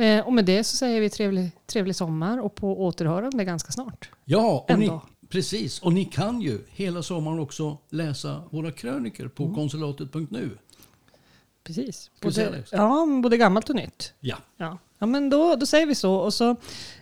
Eh, 0.03 0.25
och 0.27 0.33
med 0.33 0.45
det 0.45 0.63
så 0.63 0.77
säger 0.77 1.01
vi 1.01 1.09
trevlig, 1.09 1.51
trevlig 1.65 1.95
sommar 1.95 2.41
och 2.41 2.55
på 2.55 2.83
återhörande 2.85 3.43
ganska 3.43 3.71
snart. 3.71 4.09
Ja, 4.25 4.65
och 4.69 4.79
ni, 4.79 4.99
precis. 5.29 5.81
Och 5.81 5.93
ni 5.93 6.05
kan 6.05 6.41
ju 6.41 6.59
hela 6.69 7.03
sommaren 7.03 7.39
också 7.39 7.77
läsa 7.89 8.41
våra 8.49 8.71
kröniker 8.71 9.27
på 9.27 9.43
Mm. 9.43 9.55
konsulatet.nu. 9.55 10.49
Precis. 11.63 12.11
Både, 12.21 12.63
ja, 12.71 13.07
både 13.23 13.37
gammalt 13.37 13.69
och 13.69 13.75
nytt. 13.75 14.13
Ja, 14.19 14.35
Ja, 14.57 14.77
ja 14.99 15.05
men 15.05 15.29
då, 15.29 15.55
då 15.55 15.65
säger 15.65 15.85
vi 15.85 15.95
så. 15.95 16.15
Och 16.15 16.33
så 16.33 16.55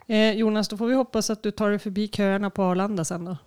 eh, 0.08 0.32
Jonas, 0.32 0.68
då 0.68 0.78
får 0.78 0.88
vi 0.88 0.96
hoppas 0.96 1.30
att 1.30 1.44
du 1.44 1.52
tar 1.52 1.70
dig 1.70 1.80
förbi 1.80 2.08
köerna 2.08 2.50
på 2.50 2.64
Arlanda 2.64 3.06
sen 3.06 3.26
då. 3.26 3.38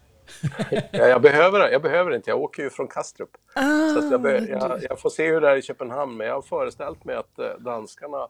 Ja, 0.70 1.06
jag, 1.06 1.22
behöver, 1.22 1.70
jag 1.70 1.82
behöver 1.82 2.14
inte, 2.16 2.30
jag 2.30 2.40
åker 2.40 2.62
ju 2.62 2.70
från 2.70 2.88
Kastrup. 2.88 3.30
Ah, 3.54 3.62
Så 3.92 3.98
att 3.98 4.10
jag, 4.10 4.22
be, 4.22 4.38
jag, 4.50 4.82
jag 4.90 5.00
får 5.00 5.10
se 5.10 5.28
hur 5.28 5.40
det 5.40 5.48
är 5.50 5.56
i 5.56 5.62
Köpenhamn, 5.62 6.16
men 6.16 6.26
jag 6.26 6.34
har 6.34 6.42
föreställt 6.42 7.04
mig 7.04 7.16
att 7.16 7.38
eh, 7.38 7.46
danskarna 7.60 8.28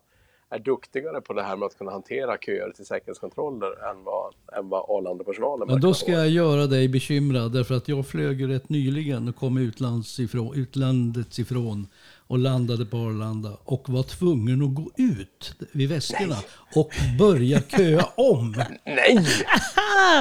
är 0.50 0.58
duktigare 0.58 1.20
på 1.20 1.32
det 1.32 1.42
här 1.42 1.56
med 1.56 1.66
att 1.66 1.78
kunna 1.78 1.90
hantera 1.90 2.38
köer 2.38 2.70
till 2.70 2.86
säkerhetskontroller 2.86 3.90
än 3.90 4.04
vad, 4.04 4.34
än 4.58 4.68
vad 4.68 4.84
Arlanda-personalen 4.88 5.68
men 5.68 5.80
då 5.80 5.94
ska 5.94 6.12
vara. 6.12 6.20
jag 6.20 6.30
göra 6.30 6.66
dig 6.66 6.88
bekymrad 6.88 7.52
därför 7.52 7.74
att 7.74 7.88
jag 7.88 8.06
flög 8.06 8.48
rätt 8.48 8.68
nyligen 8.68 9.28
och 9.28 9.36
kom 9.36 9.58
utlands 9.58 10.20
ifrån, 10.20 10.56
utlandet 10.56 11.38
ifrån 11.38 11.86
och 12.28 12.38
landade 12.38 12.86
på 12.86 12.96
Arlanda 12.96 13.50
och 13.64 13.88
var 13.88 14.02
tvungen 14.02 14.62
att 14.62 14.74
gå 14.74 14.90
ut 14.96 15.54
vid 15.72 15.88
väskorna 15.88 16.36
och 16.74 16.90
börja 17.18 17.60
köa 17.60 18.04
om 18.14 18.54
Nej! 18.84 19.18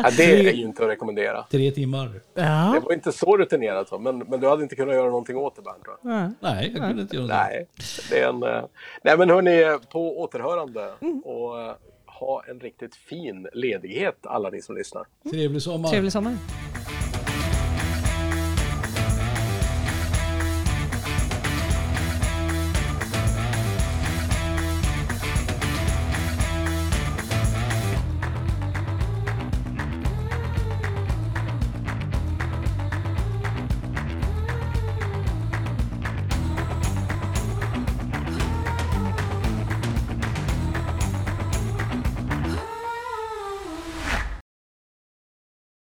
ja, 0.03 0.11
det 0.17 0.23
är 0.39 0.53
ju 0.53 0.61
inte 0.61 0.83
att 0.83 0.89
rekommendera. 0.89 1.45
tre 1.51 1.71
timmar. 1.71 2.07
Det 2.33 2.41
Ja. 2.41 2.79
var 2.85 2.93
inte 2.93 3.11
så 3.11 3.37
rutinerat, 3.37 4.01
men, 4.01 4.17
men 4.19 4.39
du 4.39 4.47
hade 4.49 4.63
inte 4.63 4.75
kunnat 4.75 4.95
göra 4.95 5.05
någonting 5.09 5.37
åt 5.37 5.55
det, 5.55 5.61
Bernt? 5.61 5.83
va? 6.03 6.31
Nej, 6.39 6.71
jag 6.75 6.87
kunde 6.87 7.01
inte 7.01 7.15
göra 7.15 7.27
det. 7.27 7.33
Nej, 7.33 7.67
det 8.09 8.19
är 8.19 8.29
en... 8.29 8.43
eh, 8.43 8.63
Nej, 9.03 9.17
men 9.17 9.29
hörni, 9.29 9.77
på 9.91 10.19
återhörande 10.21 10.91
och 11.23 11.61
eh, 11.61 11.73
ha 12.05 12.43
en 12.49 12.59
riktigt 12.59 12.95
fin 12.95 13.47
ledighet, 13.53 14.17
alla 14.25 14.49
ni 14.49 14.61
som 14.61 14.75
lyssnar. 14.75 15.05
Trevlig 15.31 15.61
sommar. 15.61 15.89
Trevlig 15.89 16.11
sommar. 16.11 16.33